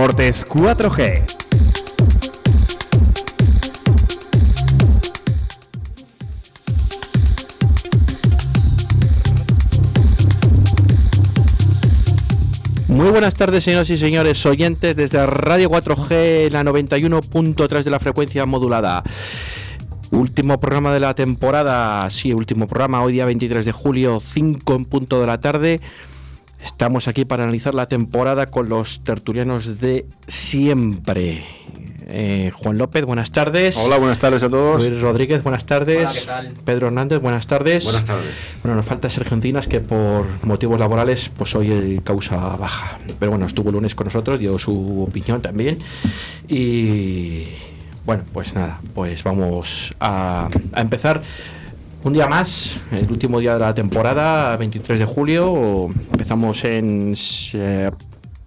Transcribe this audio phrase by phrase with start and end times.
[0.00, 1.22] Deportes 4G.
[12.88, 18.46] Muy buenas tardes, señoras y señores oyentes, desde Radio 4G, la 91.3 de la frecuencia
[18.46, 19.02] modulada.
[20.12, 24.84] Último programa de la temporada, sí, último programa, hoy día 23 de julio, 5 en
[24.86, 25.82] punto de la tarde.
[26.62, 31.44] Estamos aquí para analizar la temporada con los tertulianos de siempre.
[32.12, 33.76] Eh, Juan López, buenas tardes.
[33.76, 34.82] Hola, buenas tardes a todos.
[34.82, 35.98] Luis Rodríguez, buenas tardes.
[35.98, 36.52] Hola, ¿qué tal?
[36.64, 37.84] Pedro Hernández, buenas tardes.
[37.84, 38.34] Buenas tardes.
[38.62, 42.98] Bueno, nos falta Sergio Encinas, que por motivos laborales, pues hoy eh, causa baja.
[43.18, 45.78] Pero bueno, estuvo el lunes con nosotros, dio su opinión también.
[46.48, 47.44] Y
[48.04, 51.22] bueno, pues nada, pues vamos a, a empezar.
[52.02, 55.88] Un día más, el último día de la temporada, 23 de julio.
[56.10, 57.14] Empezamos en
[57.52, 57.90] eh,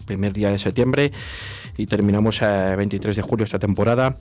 [0.07, 1.11] primer día de septiembre
[1.77, 4.17] y terminamos el 23 de julio esta temporada.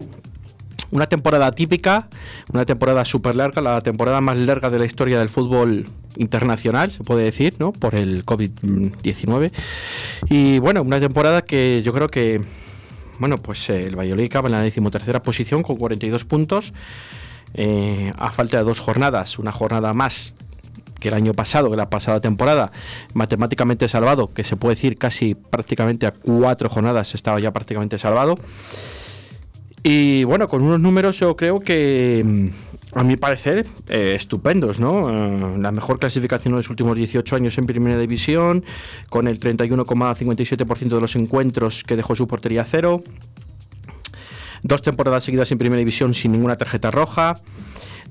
[0.90, 2.10] Una temporada típica,
[2.52, 7.02] una temporada súper larga, la temporada más larga de la historia del fútbol internacional, se
[7.02, 7.72] puede decir, ¿no?
[7.72, 9.50] Por el COVID-19.
[10.28, 12.42] Y bueno, una temporada que yo creo que,
[13.18, 16.74] bueno, pues eh, el Valladolid acaba en la decimotercera posición con 42 puntos.
[17.54, 20.34] Eh, a falta de dos jornadas, una jornada más
[21.02, 22.70] que el año pasado, que la pasada temporada,
[23.12, 28.36] matemáticamente salvado, que se puede decir casi prácticamente a cuatro jornadas estaba ya prácticamente salvado.
[29.82, 35.10] Y bueno, con unos números yo creo que, mm, a mi parecer, eh, estupendos, ¿no?
[35.10, 38.64] Eh, la mejor clasificación de los últimos 18 años en Primera División,
[39.10, 43.02] con el 31,57% de los encuentros que dejó su portería cero.
[44.62, 47.34] Dos temporadas seguidas en Primera División sin ninguna tarjeta roja.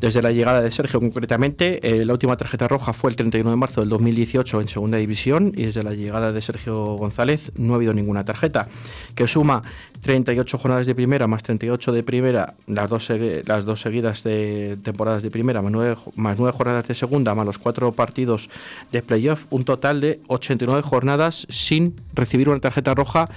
[0.02, 3.56] Desde la llegada de Sergio, concretamente, eh, la última tarjeta roja fue el 31 de
[3.56, 7.76] marzo del 2018 en Segunda División y desde la llegada de Sergio González no ha
[7.76, 8.68] habido ninguna tarjeta,
[9.14, 9.62] que suma
[10.02, 13.10] 38 jornadas de primera más 38 de primera, las dos,
[13.46, 17.46] las dos seguidas de temporadas de primera, más nueve, más nueve jornadas de segunda, más
[17.46, 18.50] los cuatro partidos
[18.92, 23.30] de playoff, un total de 89 jornadas sin recibir una tarjeta roja.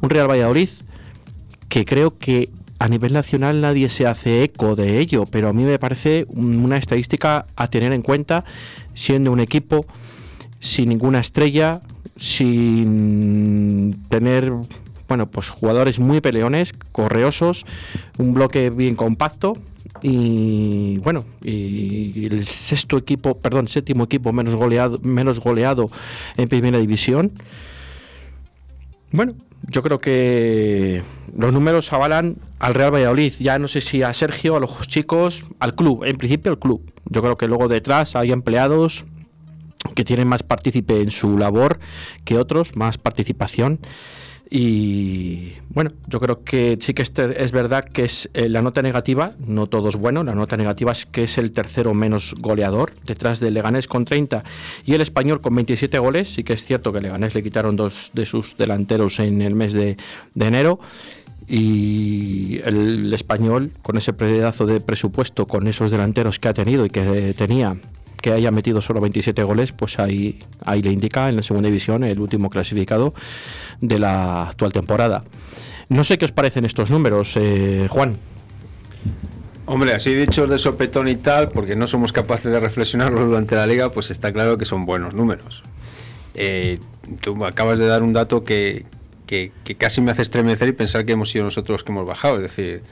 [0.00, 0.68] Un Real Valladolid
[1.72, 5.62] que creo que a nivel nacional nadie se hace eco de ello, pero a mí
[5.64, 8.44] me parece un- una estadística a tener en cuenta,
[8.92, 9.86] siendo un equipo
[10.60, 11.80] sin ninguna estrella,
[12.18, 14.52] sin tener
[15.08, 17.64] bueno, pues jugadores muy peleones, correosos,
[18.18, 19.54] un bloque bien compacto
[20.02, 25.86] y bueno, y el sexto equipo, perdón, séptimo equipo menos goleado, menos goleado
[26.36, 27.32] en primera división.
[29.10, 29.34] Bueno,
[29.68, 31.02] yo creo que
[31.36, 33.32] los números avalan al Real Valladolid.
[33.38, 36.04] Ya no sé si a Sergio, a los chicos, al club.
[36.04, 36.92] En principio al club.
[37.06, 39.04] Yo creo que luego detrás hay empleados
[39.94, 41.78] que tienen más partícipe en su labor
[42.24, 43.80] que otros, más participación.
[44.54, 49.32] Y bueno, yo creo que sí que es verdad que es eh, la nota negativa,
[49.46, 53.40] no todo es bueno, la nota negativa es que es el tercero menos goleador, detrás
[53.40, 54.44] del Leganés con 30
[54.84, 56.34] y el Español con 27 goles.
[56.34, 59.54] Sí que es cierto que el Leganés le quitaron dos de sus delanteros en el
[59.54, 59.96] mes de,
[60.34, 60.80] de enero.
[61.48, 66.90] Y el español, con ese pedazo de presupuesto, con esos delanteros que ha tenido y
[66.90, 67.78] que tenía,
[68.22, 72.04] que haya metido solo 27 goles, pues ahí, ahí le indica en la segunda división
[72.04, 73.12] el último clasificado
[73.82, 75.24] de la actual temporada.
[75.90, 78.16] No sé qué os parecen estos números, eh, Juan.
[79.66, 83.66] Hombre, así dichos de sopetón y tal, porque no somos capaces de reflexionarlo durante la
[83.66, 85.62] liga, pues está claro que son buenos números.
[86.34, 86.78] Eh,
[87.20, 88.86] tú acabas de dar un dato que,
[89.26, 92.06] que- que casi me hace estremecer y pensar que hemos sido nosotros los que hemos
[92.06, 92.36] bajado.
[92.36, 92.82] Es decir,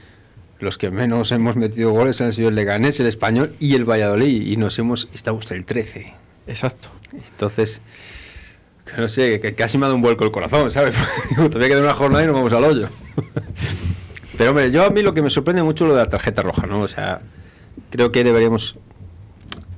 [0.60, 4.46] los que menos hemos metido goles han sido el Leganés, el Español y el Valladolid.
[4.46, 5.08] Y nos hemos...
[5.12, 6.12] Estamos el 13.
[6.46, 6.88] Exacto.
[7.12, 7.80] Entonces,
[8.84, 10.94] que no sé, que casi me ha dado un vuelco el corazón, ¿sabes?
[11.36, 12.88] Todavía queda una jornada y nos vamos al hoyo.
[14.36, 16.42] Pero hombre, yo a mí lo que me sorprende mucho es lo de la tarjeta
[16.42, 16.80] roja, ¿no?
[16.80, 17.20] O sea,
[17.90, 18.76] creo que deberíamos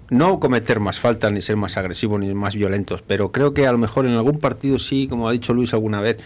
[0.08, 3.72] no cometer más faltas, ni ser más agresivos, ni más violentos, pero creo que a
[3.72, 6.18] lo mejor en algún partido sí, como ha dicho Luis alguna vez,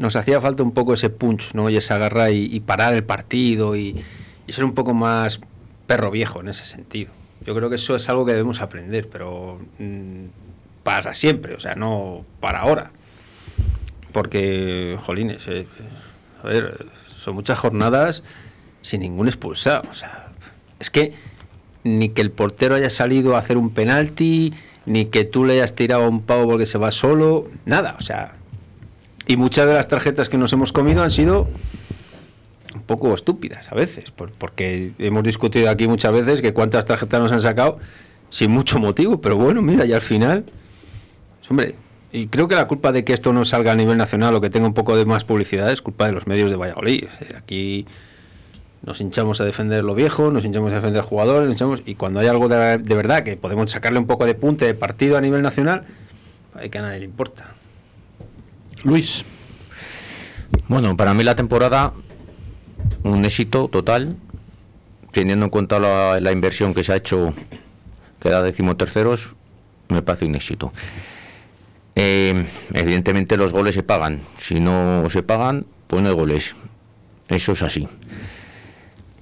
[0.00, 1.68] nos hacía falta un poco ese punch, ¿no?
[1.68, 4.02] Y esa garra y, parar el partido y,
[4.48, 5.40] ser un poco más
[5.86, 7.12] perro viejo en ese sentido.
[7.44, 10.24] Yo creo que eso es algo que debemos aprender, pero mm,
[10.82, 12.92] para siempre, o sea, no para ahora.
[14.12, 15.66] Porque, jolines, eh,
[16.42, 16.86] a ver,
[17.18, 18.24] son muchas jornadas
[18.80, 19.82] sin ningún expulsado.
[19.90, 20.30] O sea,
[20.80, 21.12] es que
[21.84, 24.54] ni que el portero haya salido a hacer un penalti,
[24.86, 28.39] ni que tú le hayas tirado un pavo porque se va solo, nada, o sea.
[29.30, 31.46] Y muchas de las tarjetas que nos hemos comido han sido
[32.74, 37.20] un poco estúpidas a veces, por- porque hemos discutido aquí muchas veces que cuántas tarjetas
[37.20, 37.78] nos han sacado
[38.28, 40.42] sin mucho motivo, pero bueno, mira, y al final,
[41.38, 41.74] pues, hombre,
[42.10, 44.50] y creo que la culpa de que esto no salga a nivel nacional o que
[44.50, 47.04] tenga un poco de más publicidad es culpa de los medios de Valladolid.
[47.38, 47.86] Aquí
[48.82, 52.18] nos hinchamos a defender lo viejo, nos hinchamos a defender jugadores, nos hinchamos, y cuando
[52.18, 55.20] hay algo de, de, verdad que podemos sacarle un poco de punte de partido a
[55.20, 55.84] nivel nacional,
[56.56, 57.54] hay que a nadie le importa.
[58.82, 59.24] Luis.
[60.68, 61.92] Bueno, para mí la temporada
[63.02, 64.16] un éxito total,
[65.12, 67.32] teniendo en cuenta la, inversión que se ha hecho,
[68.20, 69.30] que da decimoterceros,
[69.88, 70.72] me parece un éxito.
[71.94, 74.20] Eh, evidentemente los goles se pagan.
[74.38, 76.54] Si no se pagan, pues no hay goles.
[77.28, 77.88] Eso es así.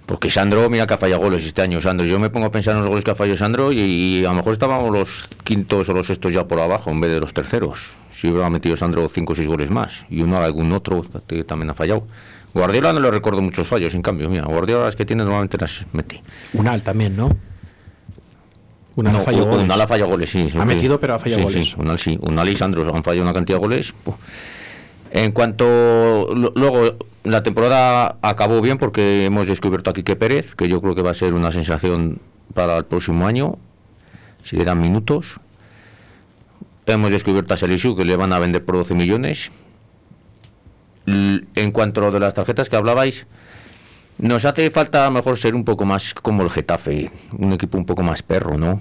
[0.09, 2.07] Porque Sandro, mira que ha fallado goles este año, Sandro.
[2.07, 4.31] Yo me pongo a pensar en los goles que ha fallado Sandro y, y a
[4.31, 7.35] lo mejor estábamos los quintos o los sextos ya por abajo en vez de los
[7.35, 7.91] terceros.
[8.11, 11.69] Si hubiera metido Sandro cinco o seis goles más y uno algún otro que también
[11.69, 12.07] ha fallado.
[12.55, 15.85] Guardiola no le recuerdo muchos fallos, en cambio, mira, Guardiola es que tiene normalmente las
[15.93, 16.23] mete.
[16.55, 17.37] Unal también, ¿no?
[18.97, 19.65] Unal no, ha fallado goles.
[19.65, 20.49] Unal ha fallado goles, sí.
[20.59, 21.69] Ha metido, pero ha fallado sí, goles.
[21.69, 22.19] Sí, Unal sí.
[22.23, 23.95] Unal y Sandro han fallado una cantidad de goles.
[25.11, 26.97] En cuanto luego
[27.31, 31.11] la temporada acabó bien porque hemos descubierto a Quique Pérez, que yo creo que va
[31.11, 32.21] a ser una sensación
[32.55, 33.59] para el próximo año,
[34.45, 35.41] si le dan minutos.
[36.87, 39.51] Hemos descubierto a Selisu, que le van a vender por 12 millones.
[41.07, 43.27] En cuanto a lo de las tarjetas que hablabais,
[44.19, 48.03] nos hace falta mejor ser un poco más como el Getafe, un equipo un poco
[48.03, 48.81] más perro, ¿no?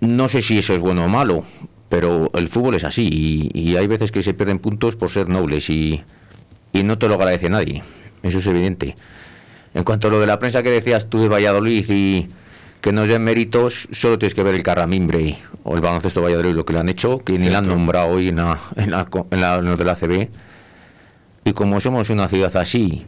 [0.00, 1.44] No sé si eso es bueno o malo,
[1.88, 5.70] pero el fútbol es así y hay veces que se pierden puntos por ser nobles
[5.70, 6.04] y,
[6.78, 7.82] y no te lo agradece nadie,
[8.22, 8.96] eso es evidente.
[9.74, 12.28] En cuanto a lo de la prensa que decías tú de Valladolid y
[12.80, 16.64] que nos den méritos, solo tienes que ver el Carramimbre o el baloncesto Valladolid, lo
[16.64, 17.44] que le han hecho, que Cierto.
[17.44, 19.94] ni la han nombrado hoy en la, en la, en la, en la de la
[19.96, 20.28] CB.
[21.44, 23.06] Y como somos una ciudad así,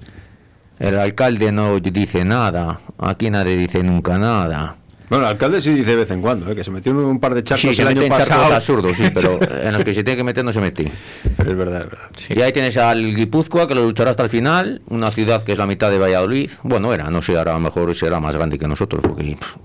[0.79, 4.77] el alcalde no dice nada, aquí nadie dice nunca nada.
[5.11, 6.55] Bueno, el alcalde sí dice de vez en cuando, ¿eh?
[6.55, 8.55] que se metió en un par de charcos sí, el año pasado.
[8.55, 10.91] absurdos, sí, pero en los que se tiene que meter no se mete.
[11.37, 12.11] Pero es verdad, es verdad.
[12.17, 12.35] Sí.
[12.37, 15.59] Y ahí tienes al Guipúzcoa, que lo luchará hasta el final, una ciudad que es
[15.59, 16.53] la mitad de Valladolid.
[16.63, 19.57] Bueno, era, no sé, ahora a lo mejor será más grande que nosotros, porque pff,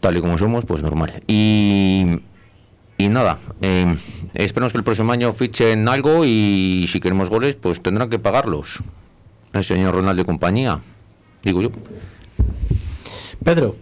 [0.00, 1.22] tal y como somos, pues normal.
[1.26, 2.18] Y,
[2.96, 3.94] y nada, eh,
[4.32, 8.82] esperemos que el próximo año fichen algo y si queremos goles, pues tendrán que pagarlos.
[9.52, 10.80] El señor Ronaldo y compañía,
[11.42, 11.70] digo yo.
[13.44, 13.76] Pedro.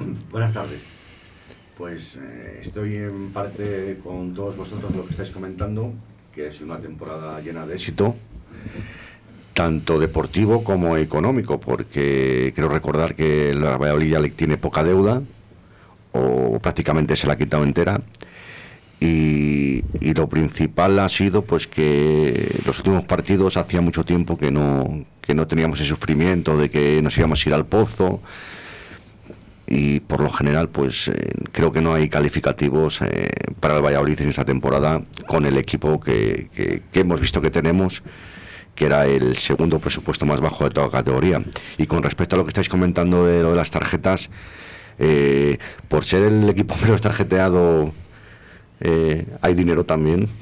[0.30, 0.80] Buenas tardes.
[1.76, 5.92] Pues eh, estoy en parte con todos vosotros lo que estáis comentando,
[6.32, 8.16] que es una temporada llena de éxito,
[9.54, 15.22] tanto deportivo como económico, porque quiero recordar que la Valladolid ya tiene poca deuda,
[16.12, 18.02] o prácticamente se la ha quitado entera,
[19.00, 24.50] y, y, lo principal ha sido pues que los últimos partidos hacía mucho tiempo que
[24.50, 28.20] no, que no teníamos ese sufrimiento de que nos íbamos a ir al pozo,
[29.70, 33.30] y por lo general pues eh, creo que no hay calificativos eh,
[33.60, 37.50] para el Valladolid en esta temporada con el equipo que, que, que, hemos visto que
[37.50, 38.02] tenemos
[38.74, 41.42] que era el segundo presupuesto más bajo de toda categoría.
[41.76, 44.30] Y con respecto a lo que estáis comentando de lo de las tarjetas
[44.98, 45.58] eh,
[45.88, 47.92] por ser el equipo menos tarjeteado
[48.80, 50.28] eh, hay dinero también.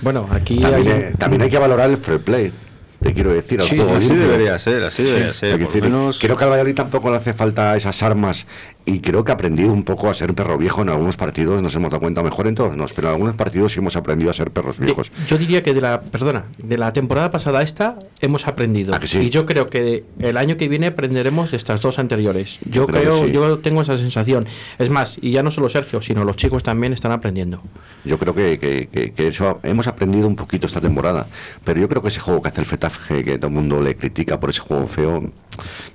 [0.00, 1.02] Bueno aquí también, hay...
[1.04, 2.52] hay, también hay que valorar el free play
[3.00, 3.62] te quiero decir.
[3.62, 5.08] Sí, así debería ser, así sí.
[5.08, 5.58] debería ser.
[5.58, 6.18] Decir, menos...
[6.18, 8.46] Creo que al Valladolid tampoco le hace falta esas armas
[8.88, 11.74] y creo que ha aprendido un poco a ser perro viejo en algunos partidos, nos
[11.76, 14.34] hemos dado cuenta mejor en todos, no, pero en algunos partidos sí hemos aprendido a
[14.34, 15.12] ser perros viejos.
[15.26, 18.98] Yo, yo diría que de la, perdona, de la temporada pasada a esta hemos aprendido.
[19.04, 19.18] sí?
[19.18, 22.58] Y yo creo que el año que viene aprenderemos de estas dos anteriores.
[22.64, 23.32] Yo, yo creo, sí.
[23.32, 24.46] yo tengo esa sensación.
[24.78, 27.62] Es más, y ya no solo Sergio, sino los chicos también están aprendiendo.
[28.04, 31.26] Yo creo que, que, que, que eso hemos aprendido un poquito esta temporada,
[31.64, 33.96] pero yo creo que ese juego que hace el Fetafe, que todo el mundo le
[33.96, 35.30] critica por ese juego feo,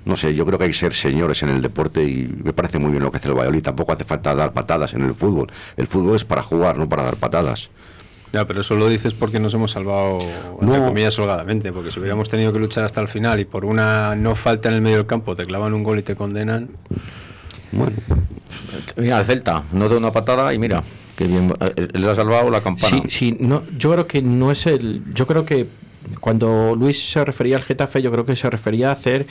[0.04, 2.78] no sé, yo creo que hay que ser señores en el deporte y me parece
[2.84, 3.62] muy bien lo que hace el Valladolid.
[3.62, 5.50] Tampoco hace falta dar patadas en el fútbol.
[5.76, 7.70] El fútbol es para jugar, no para dar patadas.
[8.32, 10.20] Ya, pero eso lo dices porque nos hemos salvado,
[10.60, 10.86] entre no.
[10.86, 11.72] comillas, holgadamente.
[11.72, 14.74] Porque si hubiéramos tenido que luchar hasta el final y por una no falta en
[14.74, 16.70] el medio del campo te clavan un gol y te condenan.
[17.70, 17.96] Bueno.
[18.96, 20.82] Mira, el Celta, no da una patada y mira,
[21.16, 21.52] que bien,
[21.92, 23.02] le ha salvado la campana.
[23.04, 25.02] Sí, sí, no, yo creo que no es el.
[25.14, 25.66] Yo creo que
[26.20, 29.26] cuando Luis se refería al Getafe, yo creo que se refería a hacer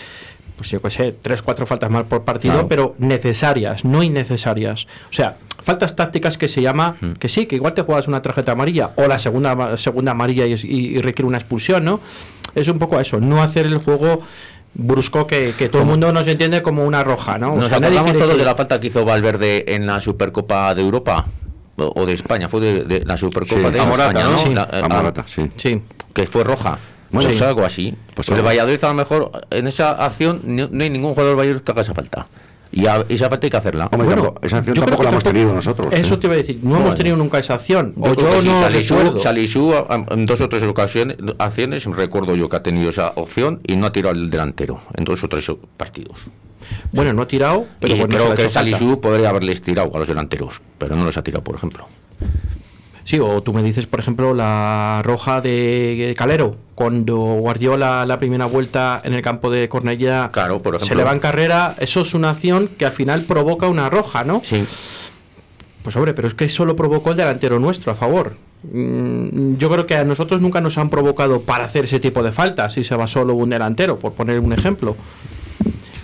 [0.55, 2.67] pues yo qué sé, tres, cuatro faltas mal por partido, claro.
[2.67, 4.87] pero necesarias, no innecesarias.
[5.09, 7.13] O sea, faltas tácticas que se llama, mm.
[7.13, 10.53] que sí, que igual te juegas una tarjeta amarilla o la segunda, segunda amarilla y,
[10.53, 11.99] y, y requiere una expulsión, ¿no?
[12.55, 14.21] Es un poco eso, no hacer el juego
[14.75, 17.55] brusco que, que todo el mundo nos entiende como una roja, ¿no?
[17.55, 18.37] Nos o sea, acordamos todos que...
[18.37, 21.25] de la falta que hizo Valverde en la Supercopa de Europa
[21.77, 24.37] o de España, fue de, de la Supercopa sí, de Amorata, España, ¿no?
[24.37, 24.53] Sí.
[24.53, 25.49] La, Amorata, sí.
[25.57, 25.81] sí.
[26.13, 26.77] Que fue roja.
[27.13, 27.37] Bueno, sí.
[27.37, 27.95] pues algo así.
[28.15, 31.39] Pues el Valladolid a lo mejor en esa acción no, no hay ningún jugador del
[31.39, 32.27] Valladolid que haga esa falta.
[32.75, 33.85] Y, a- esa parte hay que hacerla.
[33.91, 35.93] Hombre, Bueno, tampoco- esa acción tampoco la hemos tampoco- tenido nosotros.
[35.93, 36.17] Eso ¿eh?
[36.17, 37.93] te iba a decir, no hemos tenido nunca esa acción.
[37.95, 39.19] Yo sí, no Salisu.
[39.19, 39.73] Salisu,
[40.09, 43.85] en dos o tres ocasiones, acciones, recuerdo yo que ha tenido esa opción y no
[43.85, 45.45] ha tirado al delantero en dos o tres
[45.77, 46.17] partidos.
[46.91, 48.75] Bueno, no ha tirado, pero y bueno, creo que hecho falta.
[48.77, 51.85] Salisu podría haberles tirado a los delanteros, pero no los ha tirado, por ejemplo.
[53.05, 58.45] Sí, o tú me dices, por ejemplo, la roja de Calero, cuando Guardiola la primera
[58.45, 59.67] vuelta en el campo de
[60.31, 63.67] Claro, por se le va en carrera, eso es una acción que al final provoca
[63.67, 64.41] una roja, ¿no?
[64.43, 64.65] Sí,
[65.83, 68.35] Pues hombre, pero es que eso lo provocó el delantero nuestro a favor.
[68.71, 72.31] Mm, Yo creo que a nosotros nunca nos han provocado para hacer ese tipo de
[72.31, 74.95] faltas si se va solo un delantero, por poner un ejemplo.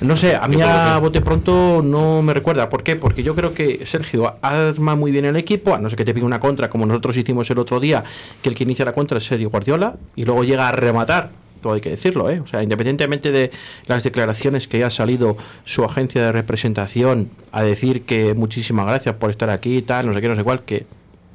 [0.01, 2.69] No sé, a mí a bote pronto no me recuerda.
[2.69, 2.95] ¿Por qué?
[2.95, 6.13] Porque yo creo que Sergio arma muy bien el equipo, a no ser que te
[6.13, 8.03] pique una contra, como nosotros hicimos el otro día,
[8.41, 11.31] que el que inicia la contra es Sergio Guardiola, y luego llega a rematar.
[11.61, 12.39] Todo hay que decirlo, ¿eh?
[12.39, 13.51] O sea, independientemente de
[13.87, 19.29] las declaraciones que haya salido su agencia de representación a decir que muchísimas gracias por
[19.29, 20.85] estar aquí y tal, no sé qué, no sé cuál, que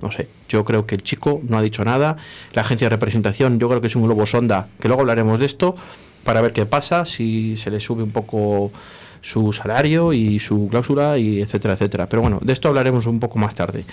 [0.01, 2.17] no sé, yo creo que el chico no ha dicho nada.
[2.55, 5.47] La agencia de representación, yo creo que es un globo sonda, que luego hablaremos de
[5.47, 5.77] esto,
[6.25, 8.73] para ver qué pasa, si se le sube un poco
[9.21, 12.09] su salario y su cláusula, y etcétera, etcétera.
[12.09, 13.85] Pero bueno, de esto hablaremos un poco más tarde.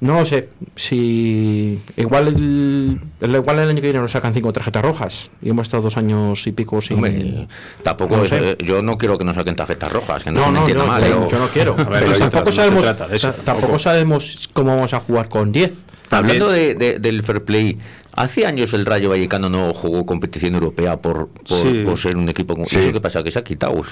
[0.00, 5.30] No sé, si igual el, igual el año que viene nos sacan cinco tarjetas rojas
[5.40, 6.96] y hemos estado dos años y pico sin...
[6.96, 7.46] Hombre,
[7.82, 8.38] tampoco no sé.
[8.52, 10.84] eh, yo no quiero que nos saquen tarjetas rojas, que no, No, me no, entienda
[10.84, 11.04] no, mal.
[11.30, 11.72] yo- no quiero.
[11.78, 13.78] A ver, Pero tampoco sabemos, eso, tampoco.
[13.78, 15.72] sabemos cómo vamos a jugar con 10.
[16.10, 17.78] Hablando de, de- del fair play,
[18.12, 21.82] hace años el Rayo Vallecano no jugó competición europea por, por, Sí.
[21.84, 22.54] por ser un equipo.
[22.54, 22.76] como- Sí.
[22.76, 23.22] ¿Y eso qué pasa?
[23.22, 23.82] ¿Que se ha quitado?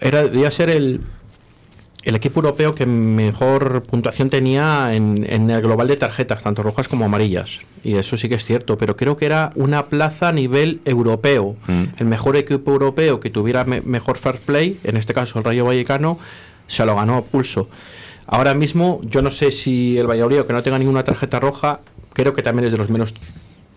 [0.00, 1.00] Era, debía ser el,
[2.04, 6.88] el equipo europeo que mejor puntuación tenía en, en el global de tarjetas, tanto rojas
[6.88, 7.58] como amarillas.
[7.82, 11.56] Y eso sí que es cierto, pero creo que era una plaza a nivel europeo.
[11.66, 11.82] Mm.
[11.98, 15.64] El mejor equipo europeo que tuviera me- mejor fair play, en este caso el Rayo
[15.64, 16.18] Vallecano,
[16.66, 17.68] se lo ganó a pulso.
[18.32, 21.80] Ahora mismo, yo no sé si el Valladolid, que no tenga ninguna tarjeta roja,
[22.12, 23.12] creo que también es de los menos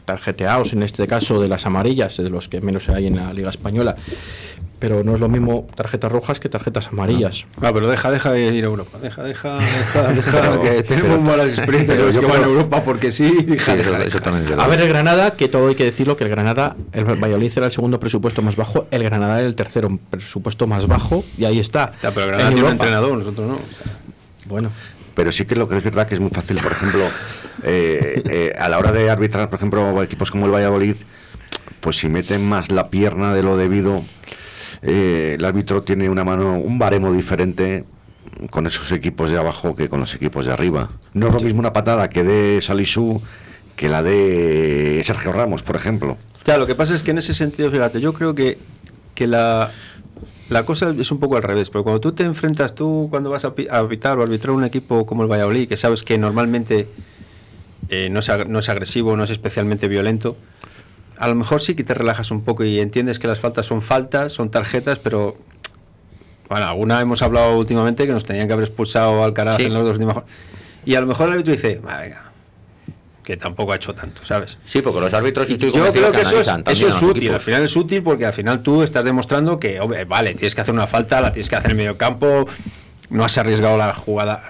[0.05, 3.49] tarjeteados, en este caso de las amarillas, de los que menos hay en la Liga
[3.49, 3.95] Española.
[4.77, 7.45] Pero no es lo mismo tarjetas rojas que tarjetas amarillas.
[7.61, 8.97] Ah, pero deja, deja de ir a Europa.
[9.01, 12.43] Deja, deja, deja, deja, Pero- que tenemos pero- malas experiencias pero los yo que van
[12.43, 13.29] a Europa porque sí.
[13.29, 14.19] Sí, Deja, eso, deja, eso deja.
[14.21, 17.05] también es A ver el Granada, que todo hay que decirlo, que el Granada, el
[17.05, 21.23] Valladolid era el segundo presupuesto más bajo, el Granada era el tercero presupuesto más bajo,
[21.37, 21.93] y ahí está.
[22.03, 23.57] Ya, pero en Granada tiene un entrenador, nosotros no.
[24.45, 24.71] Bueno,
[25.15, 27.01] Pero sí que lo que es verdad que es muy fácil, por ejemplo,
[27.63, 30.95] eh, eh, a la hora de arbitrar, por ejemplo, equipos como el Valladolid,
[31.79, 34.03] pues si meten más la pierna de lo debido,
[34.81, 37.85] eh, el árbitro tiene una mano, un baremo diferente
[38.49, 40.89] con esos equipos de abajo que con los equipos de arriba.
[41.13, 43.21] No es lo mismo una patada que de Salisú
[43.75, 46.17] que la de Sergio Ramos, por ejemplo.
[46.43, 48.57] Claro, lo que pasa es que en ese sentido, fíjate, yo creo que,
[49.15, 49.71] que la,
[50.53, 53.43] la cosa es un poco al revés, porque cuando tú te enfrentas, tú cuando vas
[53.45, 56.87] a arbitrar o arbitrar un equipo como el Valladolid, que sabes que normalmente
[57.89, 60.37] eh, no, es, no es agresivo, no es especialmente violento,
[61.17, 63.81] a lo mejor sí que te relajas un poco y entiendes que las faltas son
[63.81, 65.35] faltas, son tarjetas, pero
[66.49, 69.65] bueno, alguna hemos hablado últimamente que nos tenían que haber expulsado al carajo Sí.
[69.65, 70.23] en los dos últimos-
[70.85, 72.31] Y a lo mejor el árbitro dice, "Va, venga,
[73.23, 74.57] que tampoco ha hecho tanto, ¿sabes?
[74.65, 77.43] Sí, porque los árbitros estoy Yo creo que eso es, eso es útil, al equipos.
[77.43, 80.73] final es útil porque al final tú estás demostrando que, hombre, vale, tienes que hacer
[80.73, 82.45] una falta, la tienes que hacer en medio campo,
[83.09, 84.43] no has arriesgado la jugada,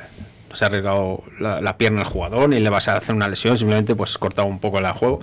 [0.50, 3.58] no has arriesgado la, la pierna al jugador, ni le vas a hacer una lesión,
[3.58, 5.20] simplemente pues has cortado un poco el juego.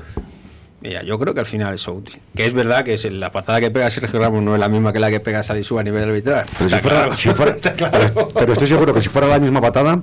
[0.82, 2.20] Mira, yo creo que al final eso es útil.
[2.34, 4.94] Que es verdad que es la patada que pega Sergio Ramos no es la misma
[4.94, 6.46] que la que pega Salisu a nivel arbitral.
[6.56, 7.98] Pero, si fuera, claro, si fuera- está claro.
[8.14, 10.00] pero, pero estoy seguro que si fuera la misma patada,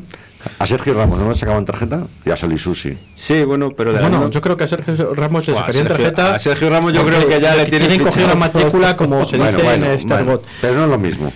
[0.59, 2.97] a Sergio Ramos no le sacaban tarjeta y a Salisú sí.
[3.15, 6.35] Sí, bueno, pero de bueno, yo creo que a Sergio Ramos le sacarían Sergio- tarjeta.
[6.35, 9.37] a Sergio Ramos yo creo que ya le tienen tienen cogido la matrícula, como se
[9.37, 10.45] Bueno, dice bueno, en este bueno, argot.
[10.61, 11.33] pero no es lo mismo.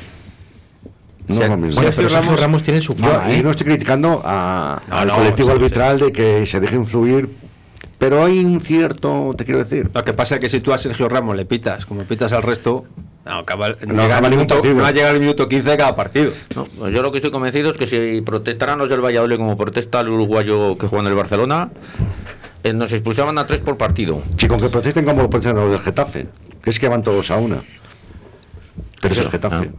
[1.28, 1.76] No es lo mismo.
[1.76, 3.44] Bueno, Sergio pero Sergio Ramos- Ramos tiene su Yo, fama, y ¿eh?
[3.44, 5.62] no estoy criticando a- No, al no, colectivo sí, sí.
[5.62, 7.30] arbitral de que se deje influir,
[8.02, 9.92] pero hay un cierto, te quiero decir.
[9.94, 12.42] Lo que pasa es que si tú a Sergio Ramos le pitas como pitas al
[12.42, 12.86] resto,
[13.24, 16.32] no acaba, ningún minuto, no va a llegar al minuto 15 de cada partido.
[16.56, 19.56] No, pues yo lo que estoy convencido es que si protestaran los del Valladolid como
[19.56, 21.70] protesta el uruguayo que juega en el Barcelona,
[22.64, 24.24] eh, nos expulsaban a tres por partido.
[24.36, 26.26] Si con que protesten como protestan los del Getafe,
[26.64, 27.62] que es que van todos a una.
[29.00, 29.70] Pero eso es Getafe.
[29.72, 29.78] Ah.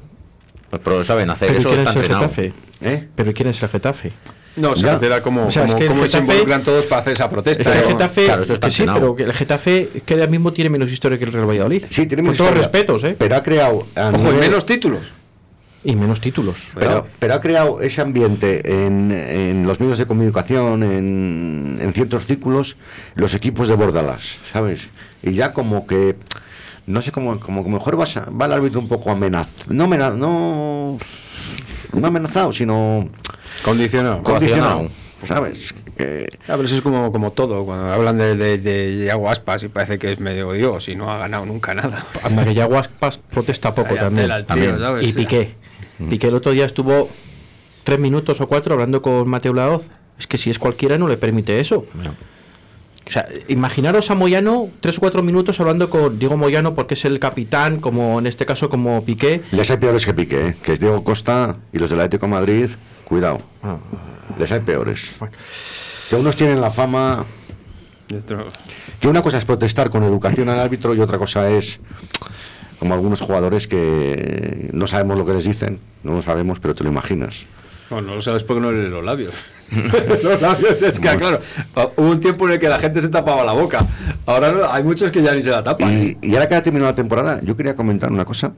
[0.71, 2.29] Pues, pero saben hacer Pero eso, ¿quién está es el entrenado.
[2.29, 2.55] Getafe?
[2.83, 3.09] ¿Eh?
[3.17, 4.13] ¿Pero quién es el Getafe?
[4.57, 7.25] No, se refiere como, O sea, es como- que se involucran todos para hacer esa
[7.25, 7.73] Es protesta.
[7.73, 7.85] que el.
[7.87, 10.91] Getafe, Claro, esto está que sí, pero que el Getafe que ahora mismo tiene menos
[10.93, 11.85] historia que el Real Valladolid.
[11.89, 13.17] Sí, tiene Con mucha todos respetos, ¿eh?
[13.19, 13.87] Pero ha creado.
[13.97, 15.01] Ojo, menos títulos.
[15.85, 16.69] Y menos títulos.
[16.79, 22.25] Pero, pero ha creado ese ambiente en, en los medios de comunicación, en, en ciertos
[22.27, 22.77] círculos,
[23.17, 24.91] los equipos de Bordalas, ¿sabes?
[25.25, 26.15] Y ya como que
[26.87, 29.85] no sé cómo, como, como mejor vas a- va el árbitro un poco amenazado, no,
[29.85, 30.99] amena- no,
[31.93, 33.09] no amenazado, sino
[33.65, 34.23] Condicionado.
[34.23, 34.89] condicionado,
[35.25, 35.75] ¿sabes?
[35.97, 39.69] Que- Ah, pero eso es como, como todo, cuando hablan de, de, de Aspas y
[39.69, 42.05] parece que es medio Dios y no ha ganado nunca nada.
[42.25, 44.25] Anda, que ya Guaspas protesta poco también.
[44.25, 44.79] tela el tío, también.
[44.79, 45.07] ¿sabes?
[45.07, 45.55] Y Piqué.
[46.11, 47.09] Piqué el otro día estuvo
[47.85, 49.85] tres minutos o cuatro hablando con Mateo Laoz.
[50.19, 51.87] Es que si es cualquiera no le permite eso.
[53.07, 57.05] O sea, imaginaros a Moyano tres o cuatro minutos hablando con Diego Moyano porque es
[57.05, 59.43] el capitán, como en este caso como Piqué.
[59.51, 60.57] Les hay peores que Piqué, ¿eh?
[60.63, 62.71] que es Diego Costa y los del Atlético de Madrid,
[63.13, 63.77] cuidado, Ah,
[64.39, 65.17] les hay peores.
[65.21, 65.35] Bueno.
[66.09, 67.27] Que unos tienen la fama,
[69.01, 71.79] que una cosa es protestar con educación al árbitro y otra cosa es
[72.79, 76.85] como algunos jugadores que no sabemos lo que les dicen, no lo sabemos, pero te
[76.85, 77.45] lo imaginas.
[77.91, 79.35] Bueno, no lo sabes porque no lees los labios.
[80.25, 81.41] los labios, es que, claro,
[81.97, 83.87] hubo un tiempo en el que la gente se tapaba la boca.
[84.25, 85.93] Ahora no- hay muchos que ya ni se la tapan.
[85.93, 88.53] Y, y ahora que ha terminado la temporada, yo quería comentar una cosa.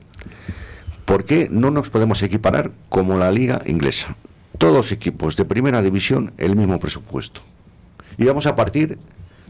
[1.03, 4.15] ¿Por qué no nos podemos equiparar como la liga inglesa?
[4.57, 7.41] Todos equipos de primera división, el mismo presupuesto.
[8.17, 8.97] Y vamos a partir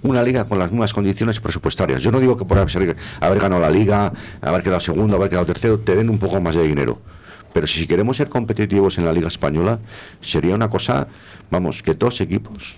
[0.01, 2.01] una liga con las mismas condiciones presupuestarias.
[2.01, 5.45] Yo no digo que por haber, haber ganado la liga, haber quedado segundo, haber quedado
[5.45, 6.99] tercero, te den un poco más de dinero.
[7.53, 9.79] Pero si queremos ser competitivos en la liga española,
[10.21, 11.07] sería una cosa,
[11.49, 12.77] vamos, que dos equipos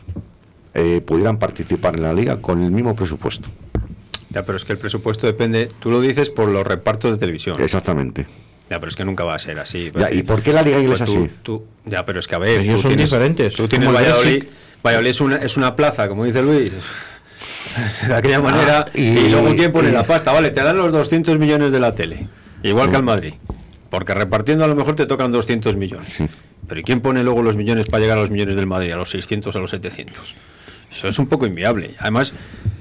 [0.74, 3.50] eh, pudieran participar en la liga con el mismo presupuesto.
[4.30, 7.60] Ya, pero es que el presupuesto depende, tú lo dices por los repartos de televisión.
[7.60, 8.28] Exactamente.
[8.70, 9.92] Ya, pero es que nunca va a ser así.
[9.96, 11.34] Ya, ¿y por qué la liga inglesa Pues tú- así?
[11.44, 13.54] tú- ya, pero es que a ver, Ellos tú son tienes- diferentes.
[13.56, 14.44] Tú tienes Valladolid.
[14.84, 16.72] Valladolid es una, es una plaza, como dice Luis.
[18.08, 18.88] De aquella manera.
[18.94, 20.32] y- y, luego, ¿quién pone y- la pasta?
[20.32, 22.28] Vale, te dan los 200 millones de la tele.
[22.64, 23.34] Igual que al Madrid.
[23.90, 26.10] Porque repartiendo a lo mejor te tocan 200 millones.
[26.18, 26.28] Sí.
[26.68, 28.92] Pero ¿y quién pone luego los millones para llegar a los millones del Madrid?
[28.92, 30.36] A los 600, a los 700.
[30.92, 31.92] Eso es un poco inviable.
[32.00, 32.34] Además,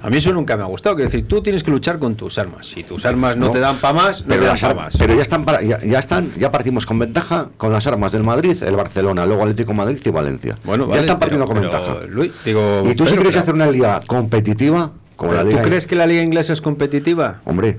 [0.06, 0.94] a mí eso nunca me ha gustado.
[0.94, 2.66] Que decir, tú tienes que luchar con tus armas.
[2.68, 3.50] Si tus armas no, No.
[3.52, 4.96] te dan para más, no Pero, te dan las para más.
[4.96, 8.22] pero ya están para- ya, ya están ya partimos con ventaja con las armas del
[8.22, 10.56] Madrid, el Barcelona, luego Atlético Madrid y Valencia.
[10.64, 12.06] Bueno, ya vale, están partiendo pero- con pero, ventaja.
[12.08, 15.62] Luis, digo, y tú si quieres pero- hacer una liga competitiva como la ¿Pero liga
[15.62, 17.40] ¿Tú crees que la liga inglesa es competitiva?
[17.44, 17.78] hombre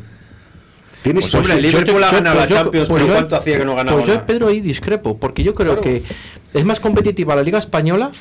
[1.03, 3.17] tienes Pues, hombre, el yo Liverpool ha ganado la pues yo- Champions, pues pero yo-
[3.19, 4.25] ¿cuánto hacía que no ganaba Pues yo?
[4.25, 5.81] Pedro, ahí discrepo, porque yo creo Claro.
[5.81, 6.03] que
[6.53, 8.11] es más competitiva la Liga Española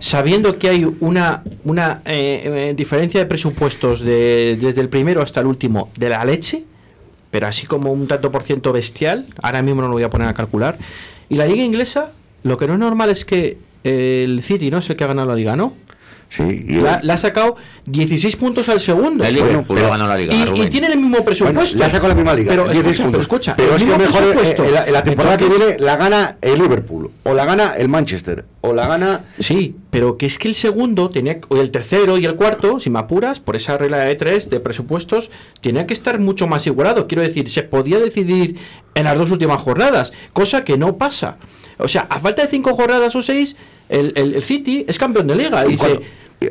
[0.00, 5.40] sabiendo que hay una, una eh, eh, diferencia de presupuestos de- desde el primero hasta
[5.40, 6.64] el último de la leche,
[7.30, 10.28] pero así como un tanto por ciento bestial, ahora mismo no lo voy a poner
[10.28, 10.78] a calcular.
[11.28, 12.10] Y la liga inglesa,
[12.42, 15.28] lo que no es normal es que el City no es el que ha ganado
[15.28, 15.74] la liga, ¿no?
[16.28, 19.24] Sí y La- Le ha sacado 16 puntos al segundo.
[19.24, 20.34] El Bueno, Liverpool pero- ha ganado la liga.
[20.34, 21.60] Y, y tienen el mismo presupuesto.
[21.60, 23.10] Bueno, le ha sacado la misma liga Pero 10 escucha, puntos.
[23.12, 25.96] pero escucha, pero es que mejor eh, eh, la, la temporada Entonces- que viene la
[25.96, 30.36] gana el Liverpool o la gana el Manchester o la gana Sí, pero que es
[30.38, 33.78] que el segundo tenía, o el tercero y el cuarto, si me apuras, por esa
[33.78, 35.30] regla de tres de presupuestos,
[35.62, 37.06] tenía que estar mucho más igualado.
[37.06, 38.56] Quiero decir, se podía decidir
[38.94, 41.36] en las dos últimas jornadas, cosa que no pasa.
[41.78, 43.56] O sea, a falta de cinco jornadas o seis,
[43.88, 45.64] el, el- el City es campeón de liga.
[45.66, 46.00] Y dice,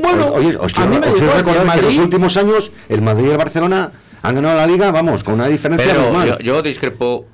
[0.01, 3.01] bueno, oye, os a mí me os quiero recordar que en los últimos años el
[3.01, 6.29] Madrid y el Barcelona han ganado la liga, vamos, con una diferencia Pero abismal.
[6.29, 7.25] yo, yo discrepo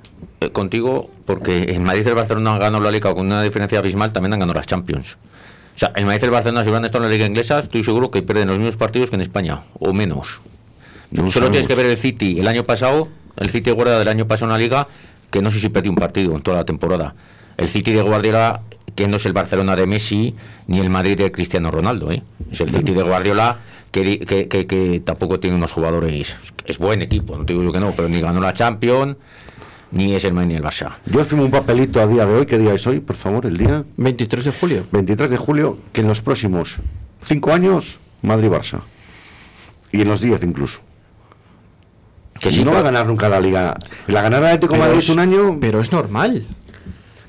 [0.42, 3.80] eh, contigo porque el Madrid y el Barcelona han ganado la Liga con una diferencia
[3.80, 5.18] abismal, también han ganado las Champions.
[5.76, 7.84] O sea, el Madrid y el Barcelona, si hubieran estado en la Liga Inglesa, estoy
[7.84, 10.42] seguro que pierden los mismos partidos que en España, o menos.
[11.12, 14.00] No lo Solo tienes que ver el City el año pasado, el City de Guardiola
[14.00, 14.88] del año pasado en la Liga,
[15.32, 17.16] que no sé si perdió un partido en toda la temporada.
[17.58, 18.62] El City de Guardiola,
[18.96, 20.36] que no es el Barcelona de Messi,
[20.68, 22.24] ni el Madrid de Cristiano Ronaldo, ¿eh?
[22.52, 23.58] es el City de Guardiola
[23.92, 26.36] que, di- que, que- que tampoco tiene unos jugadores,
[26.66, 29.18] es buen equipo, no te digo yo que no, pero ni ganó la Champions,
[29.92, 30.94] ni es el Madrid ni el Barça.
[31.06, 33.46] Yo firmo un papelito a día de hoy, ¿qué día es hoy, por favor?
[33.46, 34.86] El día 23 de julio.
[34.92, 36.78] 23 de julio, que en los próximos
[37.22, 38.80] 5 años, Madrid-Barça.
[39.92, 40.80] Y en los 10 incluso.
[42.40, 43.78] Que si sí, no va a ganar nunca la liga.
[44.08, 46.48] La ganará el Atlético Madrid es- un año, Pero es normal.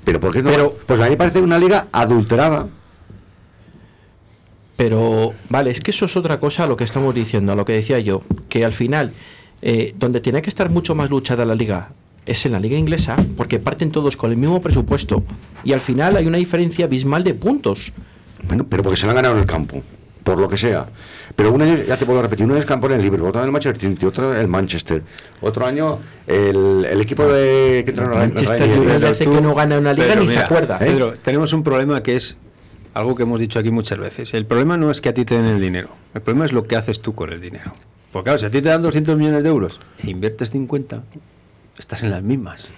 [0.05, 0.51] Pero ¿por qué no?
[0.51, 2.69] pero- pues a mí me parece una liga adulterada.
[4.77, 7.64] Pero, vale, es que eso es otra cosa a lo que estamos diciendo, a lo
[7.64, 9.12] que decía yo, que al final,
[9.62, 11.90] eh, donde tiene que estar mucho más luchada la liga
[12.27, 15.23] es en la liga inglesa, porque parten todos con el mismo presupuesto,
[15.62, 17.93] y al final hay una diferencia abismal de puntos.
[18.49, 19.83] Bueno, pero porque se la han ganado en el campo,
[20.24, 20.87] por lo que sea.
[21.37, 23.40] Pero un año, ya te puedo repetir, un año es campo en el Liverpool, otro
[23.40, 25.02] año el Manchester City, otro el Manchester,
[25.40, 29.92] otro año el, el equipo de que entró en Manchester United que no gana una
[29.92, 30.78] liga Pedro, ni se acuerda.
[30.80, 30.87] ¿eh?
[30.87, 32.37] Pedro, tenemos un problema que es
[32.94, 34.34] algo que hemos dicho aquí muchas veces.
[34.34, 35.90] El problema no es que a ti te den el dinero.
[36.14, 37.72] El problema es lo que haces tú con el dinero.
[38.12, 41.02] Porque claro, si a ti te dan 200 millones de euros e inviertes 50,
[41.76, 42.68] estás en las mismas.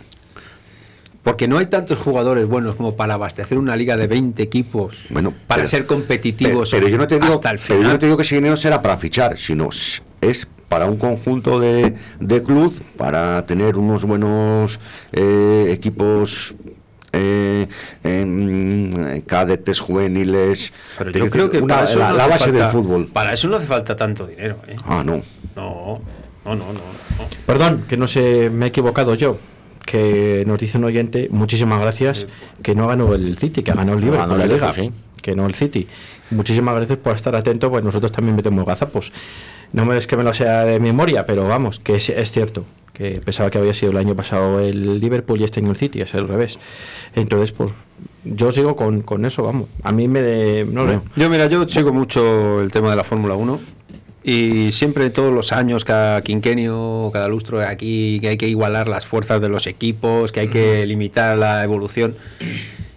[1.27, 5.33] Porque no hay tantos jugadores buenos como para abastecer una liga de 20 equipos Bueno,
[5.49, 7.93] para pero- ser competitivos Pero, pero yo no te digo, hasta el pero yo final.
[7.95, 9.69] no te digo que ese dinero será para fichar, sino
[10.21, 14.79] es para un conjunto de, de club, para tener unos buenos
[15.13, 16.55] eh, equipos
[17.13, 17.67] eh,
[18.05, 20.73] em, cadetes juveniles.
[20.97, 23.07] Pero yo creo que una- para eso la, no la hace base falta- del fútbol.
[23.09, 24.77] Para eso no hace falta tanto dinero, ¿eh?
[24.85, 25.23] Ah, no.
[25.57, 26.01] No,
[26.45, 26.73] no, no, no.
[26.73, 26.81] no.
[27.47, 29.39] Perdón, que no sé, me he equivocado yo.
[29.87, 32.27] Que nos dice un oyente, muchísimas gracias,
[32.63, 34.91] que no ganó el City, que ha ganado el Liverpool ganó el la Liga, sí.
[35.23, 35.87] que no el City.
[36.31, 39.13] Muchísimas gracias por estar atento, pues nosotros también metemos gazapos.
[39.73, 42.65] No me es que me lo sea de memoria, pero vamos, que es, es cierto,
[42.93, 46.01] que pensaba que había sido el año pasado el Liverpool y este año el City,
[46.01, 46.59] es el revés.
[47.15, 47.71] Entonces, pues
[48.25, 49.69] yo sigo con, con eso, vamos.
[49.85, 50.21] A mí me...
[50.21, 50.99] De, no sé.
[51.15, 53.76] Yo, mira, yo sigo mucho el tema de la Fórmula 1
[54.29, 59.07] y siempre todos los años, cada quinquenio, cada lustro, aquí que hay que igualar las
[59.07, 62.17] fuerzas de los equipos, que hay que limitar la evolución.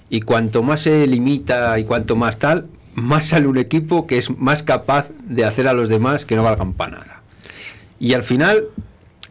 [0.10, 2.66] Y cuanto más se limita y cuanto más tal,
[2.96, 6.42] más sale un equipo que es más capaz de hacer a los demás que no
[6.42, 7.22] valgan para nada.
[8.00, 8.64] Y al final,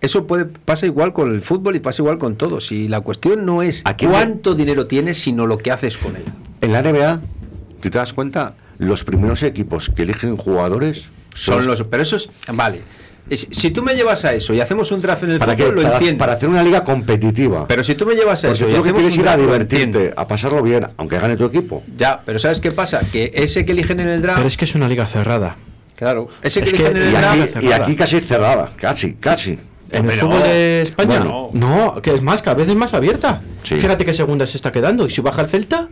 [0.01, 2.61] eso puede pasa igual con el fútbol y pasa igual con todo.
[2.61, 6.15] Si la cuestión no es Aquí me- cuánto dinero tienes, sino lo que haces con
[6.15, 6.23] él.
[6.61, 7.21] En la NBA,
[7.83, 12.29] si te das cuenta, los primeros equipos que eligen jugadores Son los, pero eso es,
[12.53, 12.83] vale.
[13.31, 15.75] Si tú me llevas a eso y hacemos un draft en el para, fútbol, que,
[15.77, 16.19] lo para, entiendo.
[16.19, 17.67] para hacer una liga competitiva.
[17.69, 19.37] pero si tú me llevas a Porque eso y que hacemos quieres un ir a
[19.37, 21.83] divertirte, a pasarlo bien, aunque gane tu equipo.
[21.95, 23.01] Ya, pero ¿sabes qué pasa?
[23.13, 25.57] Que ese que eligen en el draft, Pero es que es una liga cerrada.
[25.95, 28.27] claro, ese que es que- eligen en el Y draft, aquí, y aquí casi es
[28.27, 29.59] cerrada, casi, casi.
[29.91, 30.23] En el no.
[30.23, 31.51] fútbol de España, Bueno.
[31.53, 33.43] no, que es más, cada vez es más abierta.
[33.63, 33.75] Sí.
[33.75, 35.07] Fíjate qué segunda se está quedando.
[35.07, 35.89] Y si baja el Celta,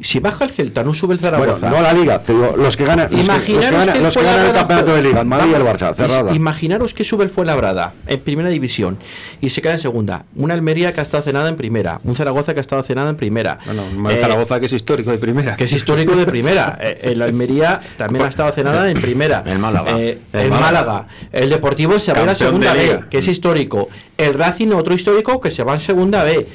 [0.00, 1.70] si baja el Celta, no sube el Bueno, Zaragoza.
[1.70, 4.00] no la liga, te digo, los que ganan, los que, los que Imaginaros ganan, que
[4.02, 6.34] los que el ganan el Fuenlabrada campeonato de liga, el Madrid y el Barça, cerrada.
[6.34, 8.98] Imaginaros que sube el Fuenlabrada en primera división
[9.40, 10.24] y se queda en segunda.
[10.36, 12.00] Una Almería que ha estado cenada en primera.
[12.04, 13.58] Un Zaragoza que ha estado cenada en primera.
[13.64, 15.56] bueno, un Eh, Zaragoza que es histórico de primera.
[15.56, 16.78] que es histórico de primera.
[16.86, 19.42] Eh, El Almería también ha estado cenada en primera.
[19.46, 19.98] El Málaga.
[19.98, 20.66] Eh, El el Málaga.
[20.92, 21.06] Málaga.
[21.32, 23.88] El Deportivo se va a la segunda B, que es histórico.
[24.18, 26.46] El Racing, otro histórico, que se va en segunda B.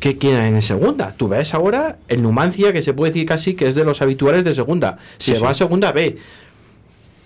[0.00, 1.14] ¿Qué quieren en segunda?
[1.16, 4.44] Tú ves ahora el Numancia, que se puede decir casi que es de los habituales
[4.44, 4.98] de segunda.
[5.18, 5.52] Se Sí, va sí.
[5.52, 6.16] a segunda B.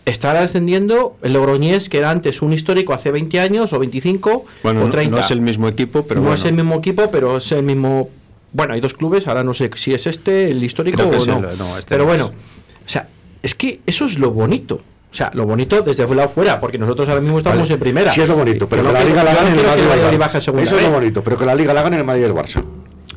[0.07, 4.83] Está ascendiendo el Logroñés, que era antes un histórico hace 20 años o 25 bueno,
[4.83, 6.35] o no- 30 no es el mismo equipo, pero no bueno.
[6.35, 8.11] es el mismo equipo, pero es el mismo.
[8.53, 11.49] Bueno, hay dos clubes, ahora no sé si es este, el histórico que o no.
[11.49, 13.09] el- no, este pero no bueno, o sea,
[13.43, 14.83] es que eso es lo bonito.
[15.15, 17.75] O sea, lo bonito desde el lado fuera, porque nosotros ahora mismo estamos Vale.
[17.75, 18.11] en primera.
[18.11, 20.77] Sí es lo bonito, pero que la liga la gane el Madrid el segunda Eso
[20.77, 22.65] es lo bonito, pero que la liga la gane el Madrid y el Barça.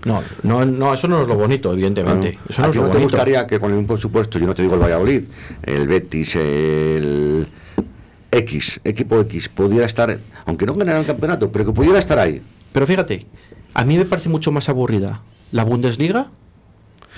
[0.06, 2.38] No, no, no, eso no es lo bonito, evidentemente.
[2.48, 3.10] Eso no ¿A es lo no te bonito.
[3.10, 5.24] gustaría que con el mismo presupuesto, yo no te digo el Valladolid,
[5.64, 7.48] el Betis, el
[8.30, 12.44] X, equipo X, pudiera estar, aunque no ganara el campeonato, pero que pudiera estar ahí?
[12.74, 13.26] Pero fíjate,
[13.74, 16.28] a mí me parece mucho más aburrida la Bundesliga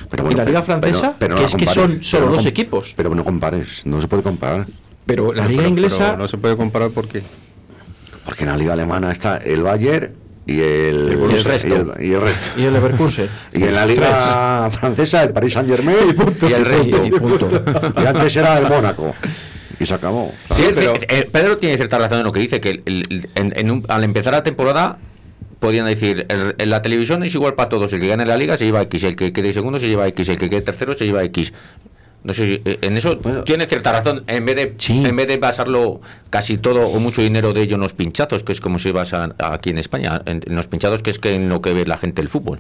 [0.09, 2.31] Pero y la Liga Francesa, pero no que la es que compares, son solo no
[2.33, 2.93] dos equipos.
[2.95, 4.65] Pero no compares, no se puede comparar.
[5.05, 5.97] Pero la Liga pero- Inglesa.
[6.05, 7.23] pero no se puede comparar porque
[8.25, 10.11] Porque en la liga alemana está el Bayern
[10.45, 11.67] y el, Y el resto.
[11.67, 12.39] y el- y el resto.
[12.59, 13.29] Y el Leverkusen.
[13.53, 15.97] Y en la liga francesa el Paris Saint Germain
[16.41, 17.05] Y el resto.
[17.05, 17.49] Y punto.
[18.01, 19.15] Y antes era el Mónaco.
[19.79, 20.33] Y se acabó.
[20.45, 23.53] Sí, pero- eh, Pedro tiene cierta razón en lo que dice, que el- el- en-
[23.55, 24.97] en un- al empezar la temporada
[25.59, 28.57] podían decir, el- en la televisión es igual para todos, el que gane la liga
[28.57, 31.05] se lleva X, el que quede segundo se lleva X, el que quede tercero se
[31.05, 31.53] lleva X.
[32.21, 33.43] No sé si eh, en eso Bueno.
[33.45, 35.01] tiene cierta razón, en vez de Sí.
[35.05, 38.51] en vez de basarlo casi todo o mucho dinero de ello en los pinchazos, que
[38.51, 41.47] es como se basa aquí en España, en, en los pinchazos que es que en
[41.47, 42.59] lo que ve la gente el fútbol.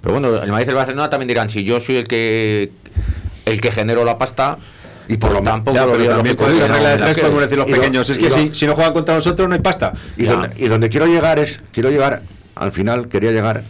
[0.00, 2.70] Pero bueno, el Madrid y el Barcelona también dirán, si yo soy el que
[3.44, 4.56] el que genero la pasta,
[5.08, 7.18] Y por lo menos- tampoco Ya, lo pero veo también puede ser regla de tres,
[7.18, 8.10] podemos decir los pequeños.
[8.10, 9.92] Es que si, si no juegan contra nosotros no hay pasta.
[10.16, 12.22] Y donde, y donde quiero llegar es, quiero llegar,
[12.54, 13.62] al final quería llegar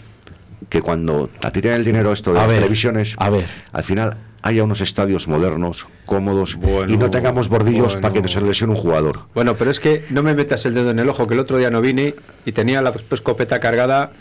[0.68, 3.30] que cuando a ti te den el dinero esto de A las ver, televisiones, a
[3.30, 3.44] ver.
[3.72, 8.28] al final haya unos estadios modernos, cómodos Bueno, y no tengamos bordillos para que no
[8.28, 9.20] se lesione un jugador.
[9.34, 11.56] Bueno, pero es que no me metas el dedo en el ojo, que el otro
[11.58, 14.12] día no vine y tenía la escopeta cargada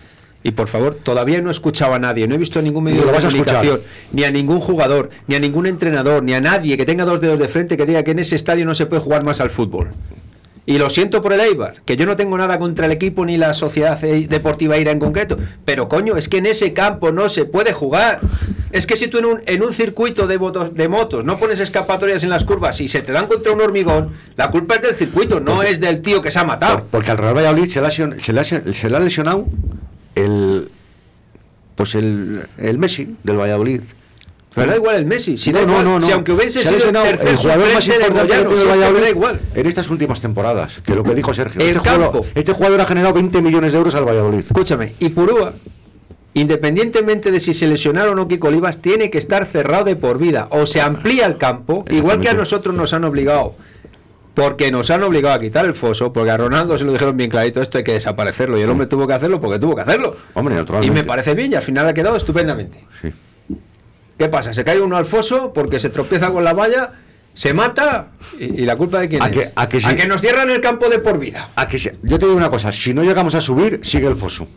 [0.43, 3.11] y por favor, todavía no escuchaba a nadie, no he visto a ningún medio de
[3.37, 3.79] comunicación,
[4.11, 7.39] ni a ningún jugador, ni a ningún entrenador, ni a nadie que tenga dos dedos
[7.39, 9.91] de frente que diga que en ese estadio no se puede jugar más al fútbol.
[10.65, 13.35] Y lo siento por el Eibar, que yo no tengo nada contra el equipo ni
[13.35, 17.27] la sociedad eh, deportiva Eira en concreto, pero coño, es que en ese campo no
[17.27, 18.21] se puede jugar.
[18.71, 21.59] Es que si tú en un, en un circuito de, motos, de motos no pones
[21.59, 24.95] escapatorias en las curvas y se te dan contra un hormigón, la culpa es del
[24.95, 26.77] circuito, no es del tío que se ha matado.
[26.77, 29.45] Por- porque al Real Valladolid se le ha, se le ha- se le ha lesionado
[30.15, 30.69] el
[31.75, 33.81] pues el, el Messi del Valladolid.
[34.55, 36.05] Pero da igual el Messi, si, da no, no, igual, no, no.
[36.05, 38.43] si aunque hubiese sido el tercer el jugador más importante que Moyano, tiene si el
[38.43, 39.41] es que me da Valladolid igual.
[39.55, 41.59] en estas últimas temporadas, que lo que dijo Sergio.
[41.59, 44.41] El este, jugador, este jugador ha generado 20 millones de euros al Valladolid.
[44.41, 45.53] Escúchame, y Purúa,
[46.35, 50.19] independientemente de si se lesionara o no Kiko Olivas, tiene que estar cerrado de por
[50.19, 50.47] vida.
[50.51, 53.55] O se amplía el campo, igual que a nosotros nos han obligado
[54.33, 57.29] porque nos han obligado a quitar el foso, porque a Ronaldo se lo dijeron bien
[57.29, 60.15] clarito, esto hay que desaparecerlo, y el hombre tuvo que hacerlo porque tuvo que hacerlo.
[60.33, 62.83] Hombre, y me parece bien, y al final ha quedado estupendamente.
[63.01, 63.09] Sí.
[64.17, 64.53] ¿Qué pasa?
[64.53, 66.91] Se cae uno al foso porque se tropieza con la valla,
[67.33, 68.07] se mata,
[68.39, 69.31] y, y la culpa de quién ¿A es?
[69.33, 69.87] que- a que sí?
[70.07, 71.49] nos cierran el campo de por vida.
[71.55, 74.15] A que se- yo te digo una cosa, si no llegamos a subir, sigue el
[74.15, 74.47] foso.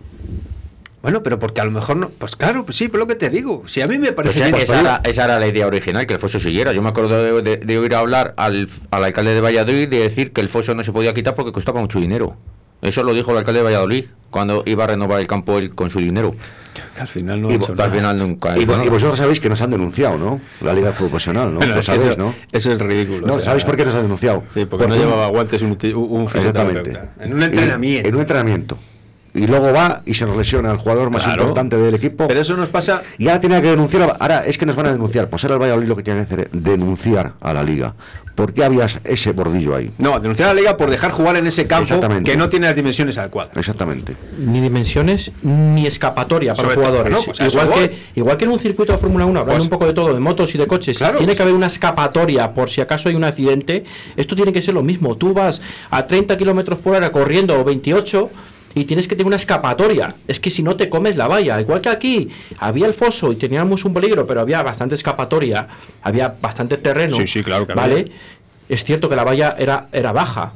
[1.06, 2.08] Bueno, pero porque a lo mejor no.
[2.08, 3.62] Pues claro, pues sí, pero lo que te digo.
[3.66, 4.60] Si a mí me Pues parece esa, bien.
[4.64, 6.72] esa era, esa era la idea original, que el foso siguiera.
[6.72, 10.32] Yo me acuerdo de, de- de oír hablar al, al alcalde de Valladolid de decir
[10.32, 12.36] que el foso no se podía quitar porque costaba mucho dinero.
[12.82, 15.90] Eso lo dijo el alcalde de Valladolid cuando iba a renovar el campo él con
[15.90, 16.34] su dinero.
[16.94, 18.58] que al final no Y al final nunca.
[18.58, 20.40] Y, vo- bueno, y vosotros sabéis que nos han denunciado, ¿no?
[20.60, 21.58] La Liga de Fútbol Profesional, ¿no?
[21.58, 22.34] Bueno, Lo sabéis, eso, ¿no?
[22.50, 23.26] eso es ridículo.
[23.28, 24.42] No, o sea, ¿sabéis por qué nos han denunciado?
[24.52, 26.98] Sí, porque no un- llevaba guantes un, uti- un Exactamente.
[27.20, 28.08] En un entrenamiento.
[28.08, 28.78] En, un entrenamiento.
[29.36, 31.42] Y luego va y se nos lesiona el jugador más Claro.
[31.42, 32.26] importante del equipo.
[32.26, 33.02] Pero eso nos pasa.
[33.18, 34.16] Y ahora tiene que denunciar.
[34.18, 35.28] Ahora es que nos van a denunciar.
[35.28, 37.94] Pues ahora el Valladolid lo que tiene que hacer es denunciar a la Liga.
[38.34, 39.90] ¿Por qué había ese bordillo ahí?
[39.96, 42.76] No, denunciar a la liga por dejar jugar en ese campo que no tiene las
[42.76, 43.56] dimensiones adecuadas.
[43.56, 44.14] Exactamente.
[44.38, 47.12] Ni dimensiones ni escapatoria para Sobre jugadores.
[47.14, 47.22] ¿no?
[47.22, 49.86] Pues igual, que, igual que en un circuito de Fórmula 1, hablando Pues- un poco
[49.86, 52.68] de todo, de motos y de coches, Claro, tiene pues- que haber una escapatoria por
[52.68, 53.84] si acaso hay un accidente.
[54.16, 55.14] Esto tiene que ser lo mismo.
[55.14, 58.28] Tú vas a 30 kilómetros por hora corriendo o 28
[58.76, 60.14] y tienes que tener una escapatoria.
[60.28, 61.58] Es que si no te comes la valla.
[61.58, 65.66] Igual que aquí había el foso y teníamos un peligro, pero había bastante escapatoria,
[66.02, 67.16] había bastante terreno.
[67.16, 68.00] Sí, sí, claro que ¿Vale?
[68.00, 68.12] había.
[68.68, 70.52] Es cierto que la valla era, era baja,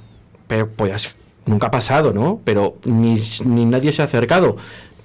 [0.46, 1.14] pero pues
[1.46, 2.42] nunca ha pasado, ¿no?
[2.44, 4.58] Pero ni, ni nadie se ha acercado.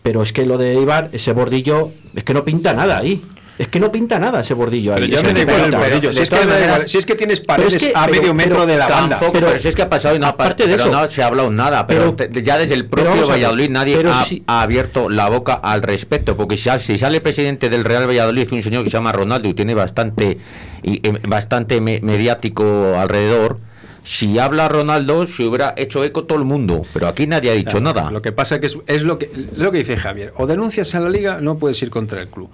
[0.04, 3.24] Pero es que lo de Ibar, ese bordillo, es que no pinta nada ahí.
[3.58, 5.02] Es que no pinta nada ese bordillo ahí.
[5.02, 5.78] Pero ya Es me que da no igual el pinta.
[5.90, 6.12] bordillo.
[6.12, 8.56] Si de es, que maneras- si es tienes es paredes que- a pero- medio metro
[8.56, 9.10] pero de la banda.
[9.18, 11.10] Tampoco, Pero- pero, si es que ha pasado y no, aparte pero de eso- no
[11.10, 11.88] se ha hablado nada.
[11.88, 15.54] Pero, te- ya desde el propio Valladolid nadie pero ha, si- ha abierto la boca
[15.54, 16.36] al respecto.
[16.36, 19.48] Porque si, si sale el presidente del Real Valladolid, un señor que se llama Ronaldo
[19.48, 20.38] y tiene bastante,
[20.84, 23.58] y, eh, bastante me- mediático alrededor.
[24.04, 26.82] Si habla Ronaldo, se hubiera hecho eco todo el mundo.
[26.94, 28.12] Pero aquí nadie ha dicho Claro, nada.
[28.12, 30.32] Lo que pasa que es, es lo que lo que dice Javier.
[30.38, 32.50] O denuncias a la liga, no puedes ir contra el club.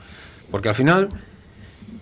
[0.51, 1.09] Porque al final,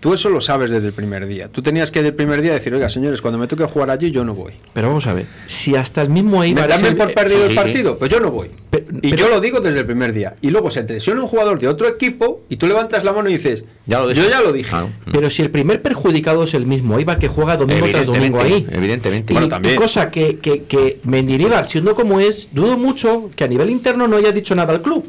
[0.00, 1.48] tú eso lo sabes desde el primer día.
[1.48, 4.10] Tú tenías que desde el primer día decir, oiga, señores, cuando me toque jugar allí,
[4.10, 4.52] yo no voy.
[4.72, 6.70] Pero vamos a ver, si hasta el mismo ¿Me Ibar...
[6.70, 7.98] es dan el- por perdido sí, el partido?
[7.98, 8.48] Pues yo no voy.
[9.02, 10.36] Y pero- yo lo digo desde el primer día.
[10.40, 13.34] Y luego se lesiona un jugador de otro equipo y tú levantas la mano y
[13.34, 14.22] dices, Ya lo dije.
[14.22, 14.70] yo ya lo dije.
[14.70, 14.90] Claro.
[15.12, 18.66] Pero si el primer perjudicado es el mismo Ibar que juega domingo tras domingo ahí.
[18.70, 19.32] Evidentemente.
[19.32, 19.76] Y, Bueno, y también.
[19.76, 24.16] cosa que, que, que Mendilibar, siendo como es, dudo mucho que a nivel interno no
[24.16, 25.04] haya dicho nada al club.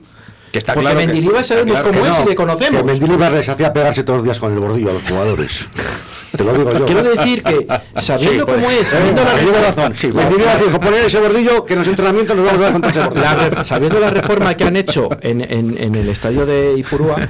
[0.52, 2.24] Que está Porque claro que- Mendilibar sabemos claro cómo es no.
[2.24, 2.82] y le conocemos.
[2.82, 5.66] Que Mendilibar les hacía pegarse todos los días con el bordillo a los jugadores.
[6.36, 6.86] Te lo digo yo.
[6.86, 9.94] Quiero decir que sabiendo Sí, cómo es, sabiendo la, Tiene razón.
[9.94, 12.92] Sí, Mendilibar dijo, poner ese bordillo que en los entrenamientos nos vamos a dar contra
[12.92, 13.22] ese bordillo.
[13.26, 17.28] la re- sabiendo la reforma que han hecho en, en- en el estadio de Ipurúa,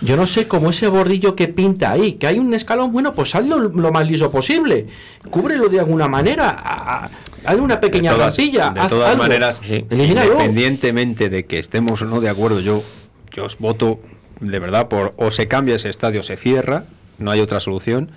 [0.00, 3.34] yo no sé cómo ese bordillo que pinta ahí, que hay un escalón, bueno, pues
[3.34, 4.86] hazlo lo más liso posible,
[5.30, 7.08] cúbrelo de alguna manera,
[7.46, 9.22] hazle una pequeña de todas, de haz todas algo.
[9.22, 12.82] maneras, independientemente de que estemos o no de acuerdo, yo,
[13.32, 14.00] yo os voto
[14.40, 16.84] de verdad por o se cambia ese estadio, o se cierra,
[17.18, 18.10] no hay otra solución.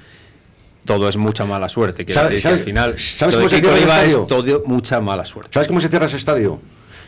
[0.85, 2.05] Todo es mucha mala suerte.
[2.05, 4.99] Quiero ¿Sabes- decir que sabes- al final, sabes cómo se cierra el es todo mucha
[5.01, 5.51] mala suerte.
[5.53, 6.59] ¿Sabes cómo se cierra ese estadio?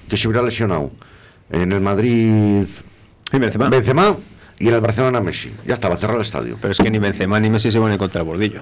[0.07, 0.91] Que se hubiera lesionado
[1.49, 2.65] en el Madrid
[3.33, 3.69] Y Benzema.
[3.69, 4.17] Benzema
[4.59, 5.51] y en el Barcelona Messi.
[5.65, 6.57] Ya estaba, cerrado el estadio.
[6.61, 8.61] Pero es que ni Benzema ni Messi se van a contra el bordillo.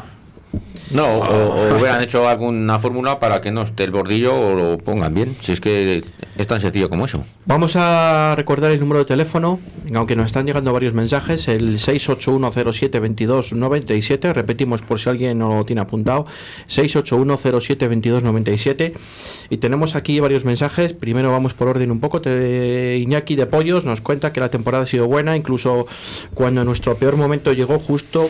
[0.91, 4.77] No, o, o hubieran hecho alguna fórmula para que no esté el bordillo o lo
[4.79, 5.35] pongan bien.
[5.41, 6.03] Si es que
[6.39, 7.25] es tan sencillo como eso.
[7.45, 9.59] Vamos a recordar el número de teléfono,
[9.93, 15.81] aunque nos están llegando varios mensajes, el 681072297, repetimos por si alguien no lo tiene
[15.81, 16.25] apuntado,
[16.69, 18.93] 681072297
[19.49, 23.99] y tenemos aquí varios mensajes, primero vamos por orden un poco, Iñaki de Pollos nos
[23.99, 25.87] cuenta que la temporada ha sido buena, incluso
[26.33, 28.29] cuando nuestro peor momento llegó justo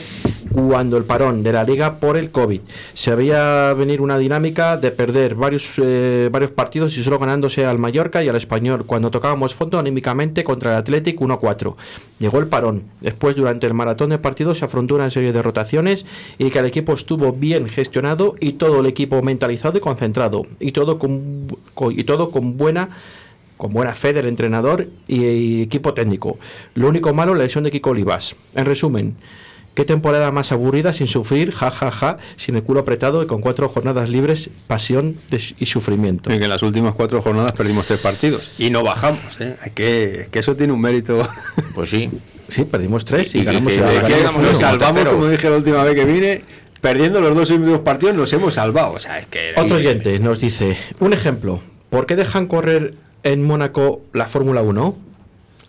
[0.52, 2.49] cuando el parón de la liga por el COVID.
[2.94, 7.78] Se veía venir una dinámica de perder varios, eh, varios partidos y solo ganándose al
[7.78, 8.86] Mallorca y al Español.
[8.86, 11.76] Cuando tocábamos fondo anímicamente contra el Athletic 1-4.
[12.20, 12.84] Llegó el parón.
[13.02, 16.06] Después, durante el maratón de partidos, se afrontó una serie de rotaciones
[16.38, 20.46] y que el equipo estuvo bien gestionado y todo el equipo mentalizado y concentrado.
[20.60, 21.48] Y todo con,
[21.92, 22.90] y todo con buena
[23.58, 26.40] con buena fe del entrenador y, y equipo técnico.
[26.76, 28.38] Lo único malo, la lesión de Kiko Olivas.
[28.56, 29.18] En resumen,
[29.74, 33.42] qué temporada más aburrida sin sufrir, ja, ja, ja, sin el culo apretado y con
[33.42, 35.16] cuatro jornadas libres, pasión
[35.60, 36.30] y sufrimiento.
[36.30, 38.52] Que en las últimas cuatro jornadas perdimos tres partidos.
[38.58, 39.58] Y no bajamos, ¿eh?
[39.62, 41.28] Hay que, que eso tiene un mérito.
[41.74, 42.10] Pues sí.
[42.50, 46.04] Sí, perdimos tres y, ganamos, que- ganamos nos salvamos, como dije la última vez que
[46.06, 46.42] vine,
[46.82, 48.94] perdiendo los dos últimos partidos, nos hemos salvado.
[48.94, 49.54] O sea, es que.
[49.56, 54.98] Otro oyente nos dice, un ejemplo, ¿por qué dejan correr en Mónaco la Fórmula 1?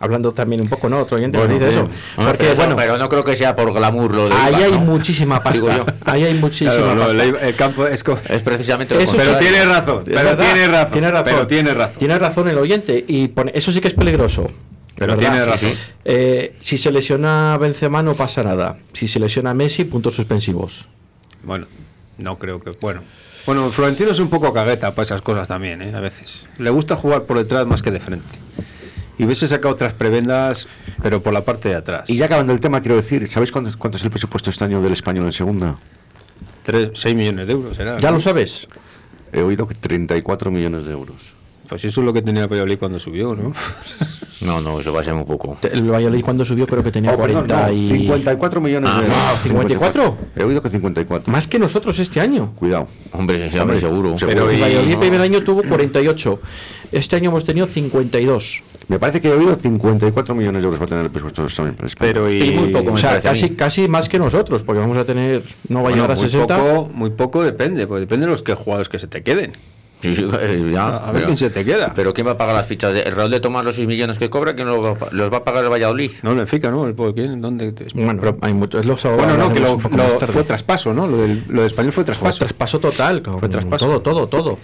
[0.01, 0.99] Hablando también un poco, ¿no?
[0.99, 1.87] Otro oyente nos Bueno, dice eso.
[1.87, 1.99] bien.
[2.17, 4.71] Hombre, Porque, pero, bueno, pero no creo que sea por glamour lo de ahí hay
[4.71, 4.79] ¿no?
[4.79, 5.77] muchísima Digo pasta.
[5.77, 5.85] yo.
[6.05, 7.23] Ahí hay muchísima Claro, no, pasta.
[7.23, 8.03] el, el campo es...
[8.43, 11.25] precisamente lo Eso Pero tiene razón, pero verdad, tiene razón, tiene razón.
[11.25, 11.99] pero tiene razón.
[11.99, 13.05] Tiene razón el oyente.
[13.07, 14.49] Y pone, eso sí que es peligroso.
[14.97, 15.31] Pero ¿verdad?
[15.31, 15.71] tiene razón.
[16.05, 18.77] Eh, si se lesiona Benzema no pasa nada.
[18.93, 20.87] Si se lesiona Messi, puntos suspensivos.
[21.43, 21.65] Bueno,
[22.17, 22.71] no creo que...
[22.81, 23.01] Bueno,
[23.47, 25.91] bueno Florentino es un poco cagueta para esas cosas también, ¿eh?
[25.95, 26.47] A veces.
[26.59, 28.27] Le gusta jugar por detrás más que de frente.
[29.17, 30.67] Y hubiese sacado otras prebendas,
[31.01, 32.09] pero por la parte de atrás.
[32.09, 34.81] Y ya acabando el tema, quiero decir, ¿sabéis cuánto, cuánto es el presupuesto este año
[34.81, 35.77] del español en segunda?
[36.63, 37.97] 6 millones de euros, ¿será?
[37.99, 38.17] ¿Ya ¿no?
[38.17, 38.67] lo sabes?
[39.33, 41.33] He oído que 34 millones de euros.
[41.67, 43.53] Pues eso es lo que tenía Valladolid cuando subió, ¿no?
[44.41, 45.57] No, no, eso va a ser muy poco.
[45.71, 47.89] El Valladolid cuando subió creo que tenía Oh, perdón, 40 no, y...
[47.89, 49.17] 54 millones Ah, de euros.
[49.17, 50.17] no, 54.
[50.35, 51.31] He oído que 54.
[51.31, 52.51] Más que nosotros este año.
[52.55, 52.87] Cuidado.
[53.11, 54.15] Hombre, sí, hombre, seguro.
[54.19, 54.99] Pero El Valladolid el no.
[54.99, 56.39] primer año tuvo 48.
[56.91, 58.63] Este año hemos tenido 52.
[58.87, 61.63] Me parece que he oído 54 millones de euros va a tener el presupuesto.
[61.99, 62.41] Pero y...
[62.41, 65.83] Y muy poco, o sea, casi, casi más que nosotros, porque vamos a tener, no
[65.83, 66.57] va a llegar a muy 60.
[66.57, 69.53] poco, muy poco depende, pues depende de los que jugadores que se te queden.
[70.11, 71.93] Sí, sí, ya, A ver pero- quién se te queda.
[71.95, 72.95] Pero ¿quién va a pagar las fichas?
[72.95, 74.53] ¿El Raúl de Tomás los 6 millones que cobra?
[74.55, 76.11] ¿Quién los va, los va a pagar el Valladolid?
[76.23, 76.87] No, el Benfica, ¿no?
[76.87, 77.39] ¿El por quién?
[77.41, 77.71] ¿Dónde?
[77.71, 81.07] te- Bueno, pero hay mucho, es lo Bueno, no, que lo, fue traspaso, ¿no?
[81.07, 82.39] Lo, del, lo de español fue Fue traspaso.
[82.39, 83.21] traspaso total.
[83.39, 83.85] Fue traspaso.
[83.87, 84.59] todo, todo, todo.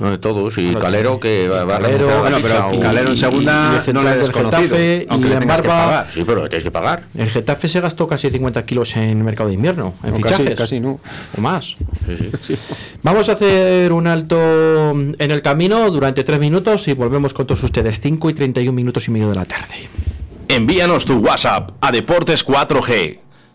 [0.00, 0.56] No, de todos.
[0.58, 3.88] Y Claro, Calero que va, va a Calero, a bueno, pero Calero en segunda y
[3.88, 6.10] el no le desconocido, Getafe, aunque y le en tengas que Barba- pagar.
[6.10, 7.04] Sí, pero tienes que pagar.
[7.14, 10.38] El Getafe se gastó casi 50 kilos en el mercado de invierno, en No, fichajes.
[10.46, 10.98] casi, casi no.
[11.36, 11.76] O más.
[12.06, 12.56] Sí, sí.
[13.02, 17.62] Vamos a hacer un alto en el camino durante 3 minutos y volvemos con todos
[17.62, 18.00] ustedes.
[18.00, 19.88] 5 y 31 minutos y medio de la tarde.
[20.48, 23.18] Envíanos tu WhatsApp a Deportes 4G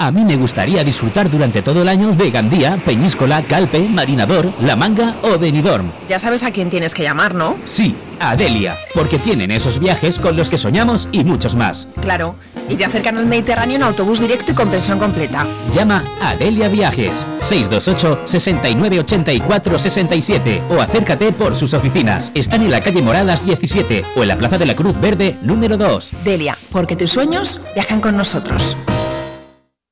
[0.00, 4.74] A mí me gustaría disfrutar durante todo el año de Gandía, Peñíscola, Calpe, Marinador, La
[4.74, 5.92] Manga o Benidorm.
[6.08, 7.58] Ya sabes a quién tienes que llamar, ¿no?
[7.64, 11.88] Sí, a Delia, porque tienen esos viajes con los que soñamos y muchos más.
[12.00, 12.34] Claro.
[12.66, 15.46] Y te acercan al Mediterráneo en autobús directo y con pensión completa.
[15.70, 22.32] Llama a Delia Viajes 628 69 84 67 o acércate por sus oficinas.
[22.34, 25.76] Están en la calle Moradas 17 o en la Plaza de la Cruz Verde número
[25.76, 26.12] 2.
[26.24, 28.78] Delia, porque tus sueños viajan con nosotros.